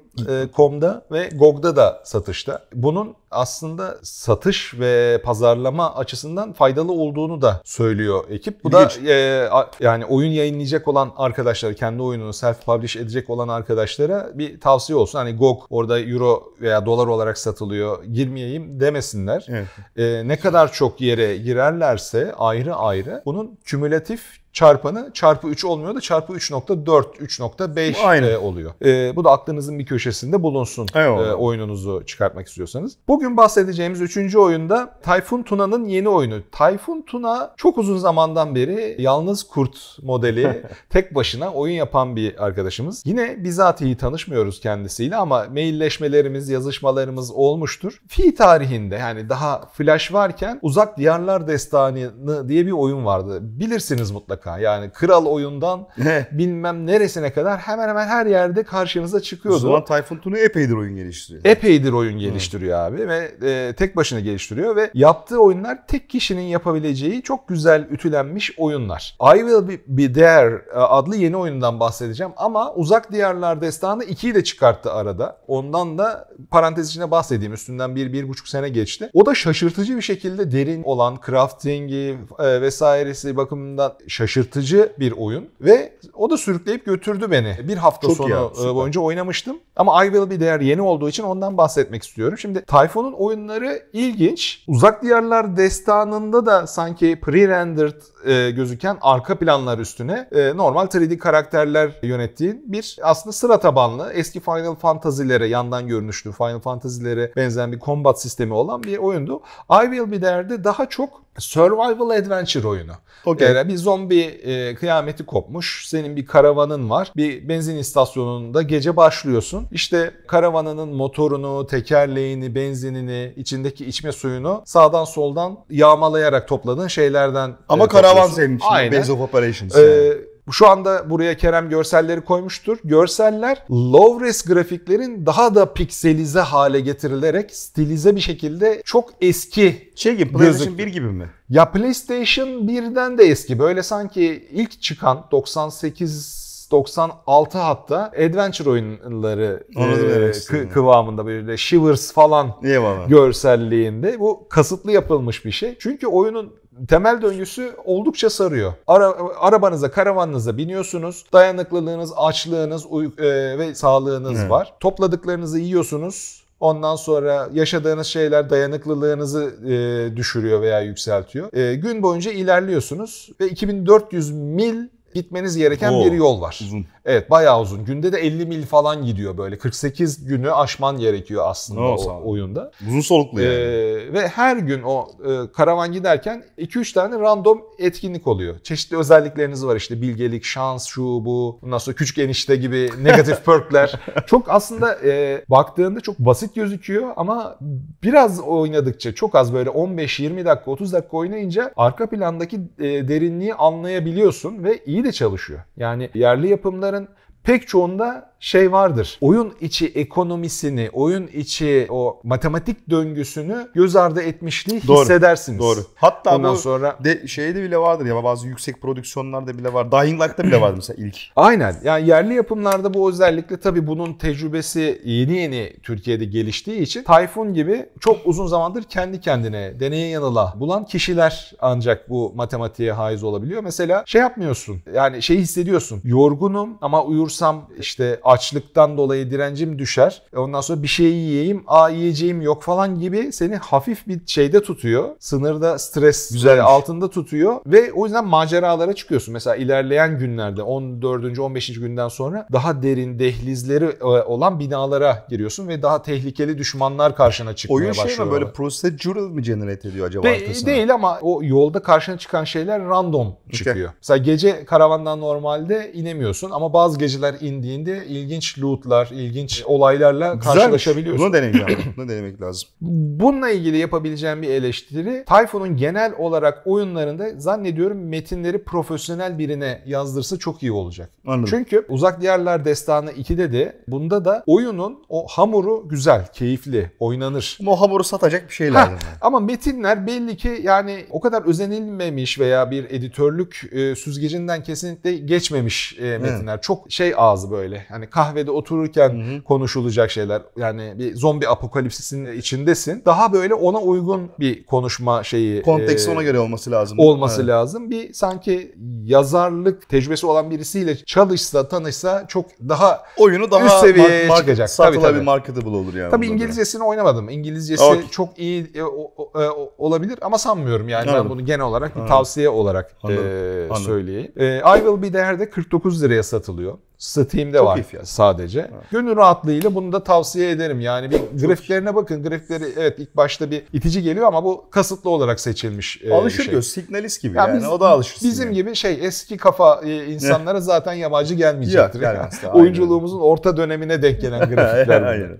.com'da 0.55 1.05
ve 1.11 1.29
GOG'da 1.33 1.75
da 1.75 2.01
satışta. 2.03 2.65
Bunun 2.73 3.15
aslında 3.31 3.97
satış 4.03 4.79
ve 4.79 5.21
pazarlama 5.23 5.95
açısından 5.95 6.53
faydalı 6.53 6.91
olduğunu 6.91 7.41
da 7.41 7.61
söylüyor 7.63 8.23
ekip. 8.29 8.63
Bu 8.63 8.69
İlginç. 8.69 9.07
da 9.07 9.11
e, 9.11 9.49
yani 9.79 10.05
oyun 10.05 10.31
yayınlayacak 10.31 10.87
olan 10.87 11.11
arkadaşlar, 11.17 11.73
kendi 11.73 12.01
oyununu 12.01 12.33
self 12.33 12.65
publish 12.65 12.95
edecek 12.95 13.29
olan 13.29 13.47
arkadaşlara 13.47 14.29
bir 14.33 14.59
tavsiye 14.59 14.97
olsun. 14.97 15.19
Hani 15.19 15.35
GOG 15.35 15.63
orada 15.69 15.99
euro 15.99 16.53
veya 16.61 16.85
dolar 16.85 17.07
olarak 17.07 17.37
satılıyor, 17.37 18.03
girmeyeyim 18.03 18.79
demesinler. 18.79 19.45
Evet. 19.49 19.67
E, 19.97 20.27
ne 20.27 20.39
kadar 20.39 20.73
çok 20.73 21.01
yere 21.01 21.37
girerlerse 21.37 22.33
ayrı 22.37 22.75
ayrı 22.75 23.21
bunun 23.25 23.57
kümülatif 23.65 24.44
çarpanı 24.55 25.11
çarpı 25.13 25.47
3 25.47 25.65
olmuyor 25.65 25.95
da 25.95 26.01
çarpı 26.01 26.33
3.4, 26.33 27.17
3.5 27.17 28.31
e, 28.31 28.37
oluyor. 28.37 28.71
E, 28.85 29.15
bu 29.15 29.23
da 29.23 29.31
aklınızın 29.31 29.79
bir 29.79 29.85
köşesinde 29.85 30.43
bulunsun 30.43 30.87
e, 30.95 31.07
oyununuzu 31.09 32.03
çıkartmak 32.05 32.47
istiyorsanız. 32.47 32.97
Bugün 33.07 33.37
bahsedeceğimiz 33.37 34.01
üçüncü 34.01 34.37
oyunda 34.37 34.99
Tayfun 35.03 35.43
Tuna'nın 35.43 35.85
yeni 35.85 36.09
oyunu. 36.09 36.35
Tayfun 36.51 37.01
Tuna 37.01 37.53
çok 37.57 37.77
uzun 37.77 37.97
zamandan 37.97 38.55
beri 38.55 38.95
yalnız 38.99 39.43
kurt 39.43 39.97
modeli 40.03 40.63
tek 40.89 41.15
başına 41.15 41.53
oyun 41.53 41.73
yapan 41.73 42.15
bir 42.15 42.45
arkadaşımız. 42.45 43.03
Yine 43.05 43.43
bizatihi 43.43 43.97
tanışmıyoruz 43.97 44.59
kendisiyle 44.59 45.15
ama 45.15 45.45
mailleşmelerimiz, 45.53 46.49
yazışmalarımız 46.49 47.31
olmuştur. 47.31 48.01
Fi 48.07 48.35
tarihinde 48.35 48.95
yani 48.95 49.29
daha 49.29 49.65
flash 49.73 50.13
varken 50.13 50.59
Uzak 50.61 50.97
Diyarlar 50.97 51.47
Destanı 51.47 52.49
diye 52.49 52.65
bir 52.65 52.71
oyun 52.71 53.05
vardı. 53.05 53.39
Bilirsiniz 53.41 54.11
mutlaka 54.11 54.44
mutlaka. 54.45 54.59
Yani 54.59 54.89
kral 54.89 55.25
oyundan 55.25 55.87
bilmem 56.31 56.87
neresine 56.87 57.33
kadar 57.33 57.59
hemen 57.59 57.89
hemen 57.89 58.07
her 58.07 58.25
yerde 58.25 58.63
karşınıza 58.63 59.19
çıkıyordu. 59.19 59.57
O 59.57 59.59
zaman 59.59 59.85
Tayfun 59.85 60.17
Tunu 60.17 60.37
epeydir 60.37 60.73
oyun 60.73 60.95
geliştiriyor. 60.95 61.45
Epeydir 61.45 61.91
oyun 61.91 62.19
geliştiriyor 62.19 62.79
abi 62.79 63.07
ve 63.07 63.31
e, 63.43 63.73
tek 63.73 63.95
başına 63.95 64.19
geliştiriyor 64.19 64.75
ve 64.75 64.91
yaptığı 64.93 65.39
oyunlar 65.39 65.87
tek 65.87 66.09
kişinin 66.09 66.41
yapabileceği 66.41 67.21
çok 67.21 67.47
güzel 67.47 67.87
ütülenmiş 67.91 68.51
oyunlar. 68.57 69.17
I 69.35 69.39
Will 69.39 69.79
Be 69.87 70.13
There 70.13 70.61
e, 70.73 70.77
adlı 70.77 71.15
yeni 71.15 71.37
oyundan 71.37 71.79
bahsedeceğim 71.79 72.33
ama 72.37 72.73
Uzak 72.73 73.11
Diyarlar 73.11 73.61
Destanı 73.61 74.03
2'yi 74.03 74.35
de 74.35 74.43
çıkarttı 74.43 74.91
arada. 74.91 75.37
Ondan 75.47 75.97
da 75.97 76.29
parantez 76.51 76.89
içinde 76.89 77.11
bahsedeyim. 77.11 77.53
Üstünden 77.53 77.95
bir, 77.95 78.13
bir 78.13 78.29
buçuk 78.29 78.47
sene 78.47 78.69
geçti. 78.69 79.09
O 79.13 79.25
da 79.25 79.35
şaşırtıcı 79.35 79.95
bir 79.95 80.01
şekilde 80.01 80.51
derin 80.51 80.83
olan 80.83 81.17
crafting'i 81.25 82.17
e, 82.39 82.61
vesairesi 82.61 83.37
bakımından 83.37 83.93
şaşırtıcı 84.07 84.34
şaşırtıcı 84.35 84.93
bir 84.99 85.11
oyun 85.11 85.49
ve 85.61 85.93
o 86.13 86.29
da 86.29 86.37
sürükleyip 86.37 86.85
götürdü 86.85 87.31
beni. 87.31 87.67
Bir 87.67 87.77
hafta 87.77 88.07
Çok 88.07 88.17
sonu 88.17 88.29
ya, 88.29 88.49
e, 88.63 88.75
boyunca 88.75 89.01
oynamıştım. 89.01 89.57
Ama 89.75 90.05
I 90.05 90.07
Will 90.07 90.29
Be 90.29 90.39
There 90.39 90.65
yeni 90.65 90.81
olduğu 90.81 91.09
için 91.09 91.23
ondan 91.23 91.57
bahsetmek 91.57 92.03
istiyorum. 92.03 92.37
Şimdi 92.37 92.65
Tayfun'un 92.65 93.13
oyunları 93.13 93.83
ilginç. 93.93 94.63
Uzak 94.67 95.03
Diyarlar 95.03 95.57
Destanı'nda 95.57 96.45
da 96.45 96.67
sanki 96.67 97.19
pre-rendered 97.21 98.01
e, 98.25 98.51
gözüken 98.51 98.97
arka 99.01 99.39
planlar 99.39 99.77
üstüne 99.77 100.29
e, 100.31 100.57
normal 100.57 100.85
3D 100.85 101.17
karakterler 101.17 101.91
yönettiğin 102.03 102.63
bir 102.65 102.97
aslında 103.03 103.33
sıra 103.33 103.59
tabanlı 103.59 104.11
eski 104.13 104.39
Final 104.39 104.75
Fantasy'lere 104.75 105.47
yandan 105.47 105.87
görünüşlü 105.87 106.31
Final 106.31 106.59
Fantasy'lere 106.59 107.31
benzeyen 107.35 107.71
bir 107.71 107.79
combat 107.79 108.21
sistemi 108.21 108.53
olan 108.53 108.83
bir 108.83 108.97
oyundu. 108.97 109.41
I 109.71 109.85
Will 109.85 110.11
Be 110.11 110.19
There'de 110.19 110.63
daha 110.63 110.89
çok 110.89 111.25
survival 111.39 112.09
adventure 112.09 112.67
oyunu. 112.67 112.91
Okey. 113.25 113.53
Yani 113.53 113.69
bir 113.69 113.77
zombi 113.77 114.19
e, 114.19 114.75
kıyameti 114.75 115.25
kopmuş. 115.25 115.87
Senin 115.87 116.15
bir 116.15 116.25
karavanın 116.25 116.89
var. 116.89 117.11
Bir 117.15 117.49
benzin 117.49 117.77
istasyonunda 117.77 118.61
gece 118.61 118.95
başlıyorsun. 118.95 119.67
İşte 119.71 120.13
karavanının 120.27 120.89
motorunu, 120.89 121.67
tekerleğini, 121.67 122.55
benzinini, 122.55 123.33
içindeki 123.35 123.85
içme 123.85 124.11
suyunu 124.11 124.61
sağdan 124.65 125.05
soldan 125.05 125.57
yağmalayarak 125.69 126.47
topladığın 126.47 126.87
şeylerden 126.87 127.53
Ama 127.69 127.85
e, 127.85 127.87
karavan 127.87 128.14
topluyorsun. 128.15 128.35
senin 128.35 128.55
için. 128.57 128.67
Aynen. 128.69 128.99
Base 128.99 129.11
of 129.11 129.21
Operations. 129.21 129.75
Ee, 129.77 129.81
yani. 129.81 130.13
şu 130.51 130.67
anda 130.67 131.09
buraya 131.09 131.37
Kerem 131.37 131.69
görselleri 131.69 132.21
koymuştur. 132.21 132.77
Görseller 132.83 133.63
low 133.71 134.25
res 134.25 134.41
grafiklerin 134.45 135.25
daha 135.25 135.55
da 135.55 135.73
pikselize 135.73 136.39
hale 136.39 136.79
getirilerek 136.79 137.55
stilize 137.55 138.15
bir 138.15 138.21
şekilde 138.21 138.81
çok 138.85 139.09
eski 139.21 139.91
Şey 139.95 140.15
gibi 140.15 140.31
PlayStation 140.33 140.77
gözük- 140.77 140.87
1 140.87 140.93
gibi 140.93 141.05
mi? 141.07 141.29
ya 141.49 141.71
PlayStation 141.71 142.47
1'den 142.67 143.17
de 143.17 143.23
eski. 143.23 143.59
Böyle 143.59 143.83
sanki 143.83 144.47
ilk 144.51 144.81
çıkan 144.81 145.25
98 145.31 146.45
96 146.71 147.57
hatta 147.57 147.97
adventure 148.17 148.69
oyunları 148.69 149.63
e, 149.75 149.79
kı- 149.79 150.69
kıvamında 150.69 151.25
böyle 151.25 151.57
Shivers 151.57 152.11
falan 152.13 152.51
Eyvallah. 152.63 153.09
görselliğinde. 153.09 154.19
Bu 154.19 154.47
kasıtlı 154.49 154.91
yapılmış 154.91 155.45
bir 155.45 155.51
şey. 155.51 155.75
Çünkü 155.79 156.07
oyunun 156.07 156.53
temel 156.87 157.21
döngüsü 157.21 157.71
oldukça 157.85 158.29
sarıyor. 158.29 158.73
Ara, 158.87 159.13
arabanıza, 159.39 159.91
karavanınıza 159.91 160.57
biniyorsunuz. 160.57 161.25
Dayanıklılığınız, 161.33 162.11
açlığınız 162.15 162.85
uy- 162.89 163.11
e, 163.17 163.57
ve 163.59 163.75
sağlığınız 163.75 164.39
Evet. 164.39 164.49
var. 164.51 164.73
Topladıklarınızı 164.79 165.59
yiyorsunuz. 165.59 166.45
Ondan 166.59 166.95
sonra 166.95 167.49
yaşadığınız 167.53 168.07
şeyler 168.07 168.49
dayanıklılığınızı 168.49 169.53
e, 169.67 170.17
düşürüyor 170.17 170.61
veya 170.61 170.81
yükseltiyor. 170.81 171.53
E, 171.53 171.75
gün 171.75 172.03
boyunca 172.03 172.31
ilerliyorsunuz 172.31 173.29
ve 173.41 173.47
2400 173.49 174.31
mil 174.31 174.87
gitmeniz 175.13 175.57
gereken 175.57 175.93
Oo, 175.93 176.05
bir 176.05 176.11
yol 176.11 176.41
var. 176.41 176.59
Uzun. 176.61 176.85
Evet 177.05 177.29
bayağı 177.29 177.61
uzun. 177.61 177.85
Günde 177.85 178.11
de 178.13 178.17
50 178.17 178.45
mil 178.45 178.65
falan 178.65 179.05
gidiyor 179.05 179.37
böyle. 179.37 179.57
48 179.57 180.25
günü 180.25 180.51
aşman 180.51 180.97
gerekiyor 180.97 181.43
aslında 181.47 181.81
Oo, 181.81 181.95
o 181.95 182.29
oyunda. 182.31 182.71
Uzun 182.87 183.01
soluklu 183.01 183.41
yani. 183.41 183.53
Ee, 183.53 184.13
ve 184.13 184.27
her 184.27 184.57
gün 184.57 184.81
o 184.81 185.07
e, 185.25 185.51
karavan 185.51 185.91
giderken 185.91 186.43
2-3 186.57 186.93
tane 186.93 187.19
random 187.19 187.61
etkinlik 187.79 188.27
oluyor. 188.27 188.59
Çeşitli 188.59 188.97
özellikleriniz 188.97 189.65
var 189.65 189.75
işte 189.75 190.01
bilgelik, 190.01 190.43
şans, 190.43 190.87
şu 190.87 191.03
bu. 191.03 191.59
Bundan 191.61 191.77
sonra 191.77 191.95
küçük 191.95 192.17
enişte 192.17 192.55
gibi 192.55 192.89
negatif 193.01 193.45
perkler. 193.45 193.99
Çok 194.27 194.49
aslında 194.49 194.97
e, 195.05 195.43
baktığında 195.49 196.01
çok 196.01 196.19
basit 196.19 196.55
gözüküyor 196.55 197.09
ama 197.15 197.59
biraz 198.03 198.39
oynadıkça 198.39 199.15
çok 199.15 199.35
az 199.35 199.53
böyle 199.53 199.69
15-20 199.69 200.45
dakika 200.45 200.71
30 200.71 200.93
dakika 200.93 201.17
oynayınca 201.17 201.71
arka 201.77 202.09
plandaki 202.09 202.59
e, 202.79 203.07
derinliği 203.07 203.53
anlayabiliyorsun 203.53 204.63
ve 204.63 204.79
iyi 204.85 205.03
de 205.03 205.11
çalışıyor. 205.11 205.59
Yani 205.77 206.09
yerli 206.13 206.49
yapımların 206.95 207.07
pek 207.43 207.67
çoğunda 207.67 208.34
şey 208.45 208.71
vardır. 208.71 209.17
Oyun 209.21 209.53
içi 209.61 209.87
ekonomisini, 209.87 210.89
oyun 210.93 211.27
içi 211.27 211.87
o 211.89 212.19
matematik 212.23 212.89
döngüsünü 212.89 213.67
göz 213.73 213.95
ardı 213.95 214.21
etmişliği 214.21 214.87
Doğru, 214.87 215.01
hissedersiniz. 215.01 215.59
Doğru. 215.59 215.79
Hatta 215.95 216.35
Ondan 216.35 216.53
bu 216.53 216.57
sonra 216.57 216.97
de 217.03 217.27
şeyde 217.27 217.63
bile 217.63 217.77
vardır 217.77 218.05
ya 218.05 218.23
bazı 218.23 218.47
yüksek 218.47 218.81
prodüksiyonlarda 218.81 219.57
bile 219.57 219.73
var. 219.73 219.91
Dying 219.91 220.21
Light'ta 220.21 220.43
bile 220.43 220.61
vardı 220.61 220.73
mesela 220.75 221.05
ilk. 221.07 221.17
Aynen. 221.35 221.75
Yani 221.83 222.07
yerli 222.07 222.33
yapımlarda 222.33 222.93
bu 222.93 223.09
özellikle 223.09 223.59
tabii 223.59 223.87
bunun 223.87 224.13
tecrübesi 224.13 225.01
yeni 225.05 225.37
yeni 225.37 225.73
Türkiye'de 225.83 226.25
geliştiği 226.25 226.81
için 226.81 227.03
Tayfun 227.03 227.53
gibi 227.53 227.85
çok 227.99 228.17
uzun 228.25 228.47
zamandır 228.47 228.83
kendi 228.83 229.19
kendine 229.19 229.79
deneye 229.79 230.07
yanıla 230.07 230.53
bulan 230.59 230.85
kişiler 230.85 231.51
ancak 231.59 232.09
bu 232.09 232.33
matematiğe 232.35 232.91
haiz 232.91 233.23
olabiliyor. 233.23 233.63
Mesela 233.63 234.03
şey 234.05 234.21
yapmıyorsun. 234.21 234.81
Yani 234.93 235.21
şey 235.21 235.37
hissediyorsun. 235.37 236.01
Yorgunum 236.03 236.77
ama 236.81 237.03
uyursam 237.03 237.69
işte 237.79 238.19
açlıktan 238.39 238.97
dolayı 238.97 239.31
direncim 239.31 239.79
düşer. 239.79 240.21
E 240.33 240.37
Ondan 240.37 240.61
sonra 240.61 240.83
bir 240.83 240.87
şey 240.87 241.05
yiyeyim. 241.13 241.63
Aa 241.67 241.89
yiyeceğim 241.89 242.41
yok 242.41 242.63
falan 242.63 242.99
gibi 242.99 243.31
seni 243.31 243.55
hafif 243.55 244.07
bir 244.07 244.21
şeyde 244.25 244.63
tutuyor. 244.63 245.09
Sınırda 245.19 245.77
stres 245.79 246.31
Güzelmiş. 246.33 246.63
altında 246.65 247.09
tutuyor 247.09 247.55
ve 247.65 247.93
o 247.93 248.05
yüzden 248.05 248.27
maceralara 248.27 248.93
çıkıyorsun. 248.93 249.33
Mesela 249.33 249.55
ilerleyen 249.55 250.19
günlerde 250.19 250.61
14. 250.61 251.39
15. 251.39 251.73
günden 251.79 252.07
sonra 252.07 252.47
daha 252.53 252.83
derin 252.83 253.19
dehlizleri 253.19 253.85
e, 254.01 254.03
olan 254.03 254.59
binalara 254.59 255.25
giriyorsun 255.29 255.67
ve 255.67 255.81
daha 255.81 256.01
tehlikeli 256.01 256.57
düşmanlar 256.57 257.15
karşına 257.15 257.55
çıkmaya 257.55 257.75
Oyun 257.75 257.89
başlıyor. 257.89 258.09
şey 258.09 258.25
mi 258.25 258.31
böyle 258.31 258.51
procedural 258.51 259.29
mi 259.29 259.41
generate 259.43 259.89
ediyor 259.89 260.07
acaba 260.07 260.23
De- 260.23 260.29
arkasına? 260.29 260.67
değil 260.69 260.93
ama 260.93 261.19
o 261.21 261.39
yolda 261.43 261.79
karşına 261.81 262.17
çıkan 262.17 262.43
şeyler 262.43 262.85
random 262.85 263.35
çıkıyor. 263.51 263.89
Mesela 264.01 264.17
gece 264.17 264.65
karavandan 264.65 265.19
normalde 265.21 265.91
inemiyorsun 265.93 266.51
ama 266.51 266.73
bazı 266.73 266.99
geceler 266.99 267.35
indiğinde 267.41 268.05
ilginç 268.15 268.59
lootlar, 268.59 269.09
ilginç 269.13 269.63
olaylarla 269.65 270.33
Güzelmiş. 270.33 270.45
karşılaşabiliyorsun. 270.61 271.25
Bunu 271.25 271.33
denemek 271.33 271.55
lazım. 271.61 271.83
Bunu 271.97 272.09
denemek 272.09 272.41
lazım. 272.41 272.69
Bununla 272.81 273.49
ilgili 273.49 273.77
yapabileceğim 273.77 274.41
bir 274.41 274.49
eleştiri 274.49 275.23
Tayfun'un 275.27 275.77
genel 275.77 276.13
olarak 276.17 276.61
oyunlarında 276.65 277.27
zannediyorum 277.37 278.07
metinleri 278.09 278.63
profesyonel 278.63 279.37
birine 279.39 279.81
yazdırsa 279.85 280.37
çok 280.37 280.63
iyi 280.63 280.71
olacak. 280.71 281.09
Anladım. 281.27 281.45
Çünkü 281.49 281.85
Uzak 281.89 282.21
Diyarlar 282.21 282.65
Destanı 282.65 283.11
2'de 283.11 283.51
de 283.53 283.81
bunda 283.87 284.25
da 284.25 284.43
oyunun 284.47 284.99
o 285.09 285.27
hamuru 285.27 285.87
güzel, 285.89 286.27
keyifli, 286.33 286.91
oynanır. 286.99 287.57
Ama 287.61 287.71
o 287.71 287.75
hamuru 287.75 288.03
satacak 288.03 288.49
bir 288.49 288.53
şey 288.53 288.69
Ha, 288.69 288.79
lazım. 288.79 288.91
yani. 288.93 289.17
ama 289.21 289.39
metinler 289.39 290.07
belli 290.07 290.37
ki 290.37 290.59
yani 290.63 291.05
o 291.09 291.19
kadar 291.19 291.45
özenilmemiş 291.45 292.39
veya 292.39 292.71
bir 292.71 292.83
editörlük 292.89 293.61
e, 293.71 293.95
süzgecinden 293.95 294.63
kesinlikle 294.63 295.13
geçmemiş 295.17 295.97
e, 295.99 296.17
metinler. 296.17 296.61
Çok 296.61 296.91
şey 296.91 297.13
ağzı 297.17 297.51
böyle. 297.51 297.85
Hani 297.89 298.04
kahvede 298.09 298.51
otururken 298.51 299.09
Hı 299.09 299.35
hı. 299.37 299.43
konuşulacak 299.43 300.11
şeyler. 300.11 300.41
Yani 300.57 300.93
bir 300.97 301.15
zombi 301.15 301.47
apokalipsisinin 301.47 302.37
içindesin. 302.37 303.03
Daha 303.05 303.33
böyle 303.33 303.53
ona 303.53 303.79
uygun 303.79 304.29
bir 304.39 304.63
konuşma 304.65 305.23
şeyi. 305.23 305.61
Kontekst 305.61 306.07
e, 306.07 306.11
ona 306.11 306.23
göre 306.23 306.39
olması 306.39 306.71
lazım. 306.71 306.99
olması 306.99 307.41
Evet. 307.41 307.49
lazım. 307.49 307.89
Bir 307.91 308.13
sanki 308.13 308.75
yazarlık 309.03 309.89
tecrübesi 309.89 310.25
olan 310.27 310.51
birisiyle 310.51 310.95
çalışsa, 310.97 311.67
tanışsa 311.67 312.25
çok 312.27 312.45
daha 312.69 313.03
Oyunu 313.17 313.51
daha 313.51 313.65
Üst 313.65 313.75
seviyeye 313.79 314.29
çıkacak. 314.37 314.69
Satılabilir, 314.69 315.01
Tabii, 315.01 315.13
tabii. 315.13 315.23
marketable 315.25 315.69
olur 315.69 315.93
yani. 315.93 316.11
Tabii 316.11 316.27
İngilizcesini 316.27 316.83
oynamadım. 316.83 317.29
İngilizcesi 317.29 317.83
Okey. 317.83 318.01
çok 318.11 318.39
iyi 318.39 318.71
e, 318.75 318.83
o- 318.83 319.11
o- 319.17 319.41
e, 319.41 319.49
o- 319.49 319.71
olabilir 319.77 320.17
ama 320.21 320.37
sanmıyorum 320.37 320.89
yani 320.89 321.09
Anladım. 321.09 321.23
ben 321.25 321.29
bunu 321.29 321.45
genel 321.45 321.61
olarak 321.65 321.89
bir 321.95 321.99
Anladım. 321.99 322.15
tavsiye 322.15 322.49
olarak 322.49 322.95
Anladım. 323.03 323.23
e, 323.27 323.63
Anladım. 323.63 323.83
söyleyeyim. 323.83 324.31
E, 324.37 324.57
I 324.57 324.75
Will 324.77 325.01
Be 325.01 325.11
There'de 325.11 325.49
49 325.49 326.03
liraya 326.03 326.23
satılıyor. 326.23 326.77
Steam'de 326.97 327.57
Çok 327.57 327.67
var 327.67 327.77
iyi 327.77 328.05
sadece. 328.05 328.71
Gönül 328.91 329.15
rahatlığıyla 329.15 329.75
bunu 329.75 329.91
da 329.91 330.03
tavsiye 330.03 330.49
ederim. 330.51 330.81
Yani 330.81 331.11
bir 331.11 331.47
grafiklerine 331.47 331.95
bakın. 331.95 332.23
Grafikleri 332.23 332.63
evet 332.77 332.99
ilk 332.99 333.17
başta 333.17 333.51
bir 333.51 333.63
itici 333.73 334.03
geliyor 334.03 334.27
ama 334.27 334.43
bu 334.43 334.65
kasıtlı 334.71 335.09
olarak 335.09 335.39
seçilmiş 335.39 336.01
e, 336.03 336.13
Alışır 336.13 336.39
bir 336.39 336.43
şey. 336.43 336.53
göz. 336.53 336.67
Signalist 336.67 337.21
gibi 337.21 337.37
Ya 337.37 337.47
yani. 337.47 337.57
biz- 337.57 337.67
o 337.67 337.79
da 337.79 337.87
alışır. 337.89 338.19
Bizim 338.23 338.53
gibi 338.53 338.75
şey 338.75 338.97
eski 339.01 339.37
kafa 339.37 339.81
e, 339.85 340.05
insanlara 340.05 340.59
zaten 340.61 340.93
yabancı 340.93 341.35
gelmeyecektir. 341.35 342.01
Yok, 342.01 342.09
aynen. 342.43 342.53
Oyunculuğumuzun 342.53 343.19
orta 343.21 343.57
dönemine 343.57 344.01
denk 344.01 344.21
gelen 344.21 344.49
grafikler. 344.55 345.01
Aynen. 345.01 345.37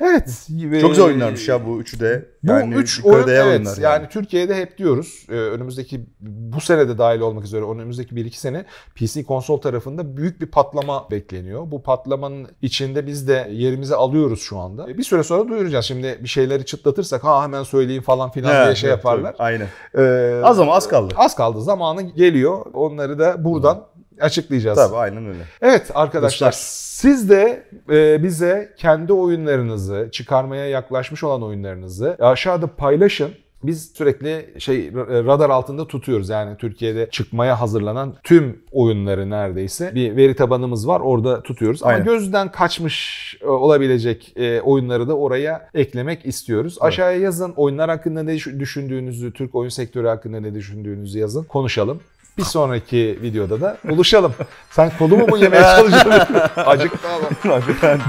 Evet. 0.00 0.46
ve- 0.50 0.80
Çok 0.80 0.90
güzel 0.90 1.04
oyunlarmış 1.04 1.48
ya 1.48 1.66
bu 1.66 1.80
üçü 1.80 2.00
de. 2.00 2.24
Bu 2.42 2.50
Yani 2.52 2.74
üç 2.74 2.98
yukarı 2.98 3.14
oyun 3.14 3.28
evet 3.28 3.46
oyunlar 3.46 3.76
yani. 3.76 4.08
Türkiye'de 4.08 4.54
hep 4.54 4.78
diyoruz 4.78 5.26
e, 5.28 5.32
önümüzdeki 5.34 6.06
bu 6.20 6.60
sene 6.60 6.88
de 6.88 6.98
dahil 6.98 7.20
olmak 7.20 7.44
üzere 7.44 7.64
önümüzdeki 7.64 8.14
1-2 8.14 8.30
sene 8.36 8.64
PC 8.94 9.24
konsol 9.24 9.60
tarafında 9.60 10.16
büyük 10.16 10.40
bir 10.40 10.46
patlama 10.46 11.10
bekleniyor. 11.10 11.70
Bu 11.70 11.82
patlamanın 11.82 12.48
içinde 12.62 13.06
biz 13.06 13.28
de 13.28 13.48
yerimizi 13.52 13.94
alıyoruz 13.94 14.40
şu 14.42 14.58
anda. 14.58 14.90
E, 14.90 14.98
Bir 14.98 15.02
süre 15.02 15.22
sonra 15.22 15.48
duyuracağız. 15.48 15.84
Şimdi 15.84 16.18
bir 16.22 16.28
şeyleri 16.28 16.64
çıtlatırsak 16.64 17.24
ha 17.24 17.42
hemen 17.42 17.62
söyleyeyim 17.62 18.02
falan 18.02 18.30
filan 18.30 18.54
Evet, 18.56 18.66
diye 18.66 18.74
şey 18.74 18.90
evet, 18.90 18.98
yaparlar. 18.98 19.32
tabii. 19.32 19.42
Aynen. 19.42 19.68
Ee, 19.98 20.40
Az 20.44 20.60
ama 20.60 20.74
az 20.74 20.88
kaldı. 20.88 21.14
Az 21.16 21.34
kaldı. 21.36 21.62
Zamanı 21.62 22.02
geliyor. 22.02 22.66
Onları 22.74 23.18
da 23.18 23.44
buradan 23.44 23.86
açıklayacağız. 24.20 24.78
Tabii 24.78 24.96
aynen 24.96 25.26
öyle. 25.26 25.42
Evet 25.62 25.90
arkadaşlar 25.94 26.48
Dostlar. 26.48 26.62
siz 26.76 27.30
de 27.30 27.62
e, 27.90 28.22
bize 28.22 28.72
kendi 28.76 29.12
oyunlarınızı 29.12 30.08
çıkarmaya 30.12 30.66
yaklaşmış 30.66 31.24
olan 31.24 31.42
oyunlarınızı 31.42 32.16
aşağıda 32.20 32.66
paylaşın. 32.66 33.30
Biz 33.62 33.92
sürekli 33.94 34.60
şey 34.60 34.92
radar 34.94 35.50
altında 35.50 35.86
tutuyoruz. 35.86 36.28
Yani 36.28 36.56
Türkiye'de 36.56 37.08
çıkmaya 37.10 37.60
hazırlanan 37.60 38.14
tüm 38.22 38.62
oyunları 38.72 39.30
neredeyse 39.30 39.94
bir 39.94 40.16
veri 40.16 40.36
tabanımız 40.36 40.88
var. 40.88 41.00
Orada 41.00 41.42
tutuyoruz. 41.42 41.82
Ama 41.82 41.92
Aynen. 41.92 42.04
gözden 42.04 42.52
kaçmış 42.52 43.36
e, 43.42 43.46
olabilecek 43.46 44.32
e, 44.36 44.60
oyunları 44.60 45.08
da 45.08 45.16
oraya 45.16 45.68
eklemek 45.74 46.26
istiyoruz. 46.26 46.76
Aşağıya 46.80 47.18
yazın 47.18 47.52
oyunlar 47.56 47.90
hakkında 47.90 48.22
ne 48.22 48.34
düş- 48.34 48.58
düşündüğünüzü, 48.58 49.32
Türk 49.32 49.54
oyun 49.54 49.68
sektörü 49.70 50.06
hakkında 50.06 50.40
ne 50.40 50.54
düşündüğünüzü 50.54 51.18
yazın. 51.18 51.44
Konuşalım. 51.44 52.00
Bir 52.38 52.44
sonraki 52.44 53.18
videoda 53.22 53.60
da 53.60 53.76
buluşalım. 53.84 54.34
Sen 54.70 54.92
kolumu 54.98 55.26
mu 55.26 55.36
yemeye 55.38 55.62
çalışıyorsun? 55.76 56.34
Acıktı 56.56 57.08
ama. 57.08 57.58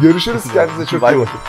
Görüşürüz. 0.01 0.43
Kendinize 0.53 0.85
çok 0.85 1.01
iyi 1.01 1.19
bakın. 1.19 1.39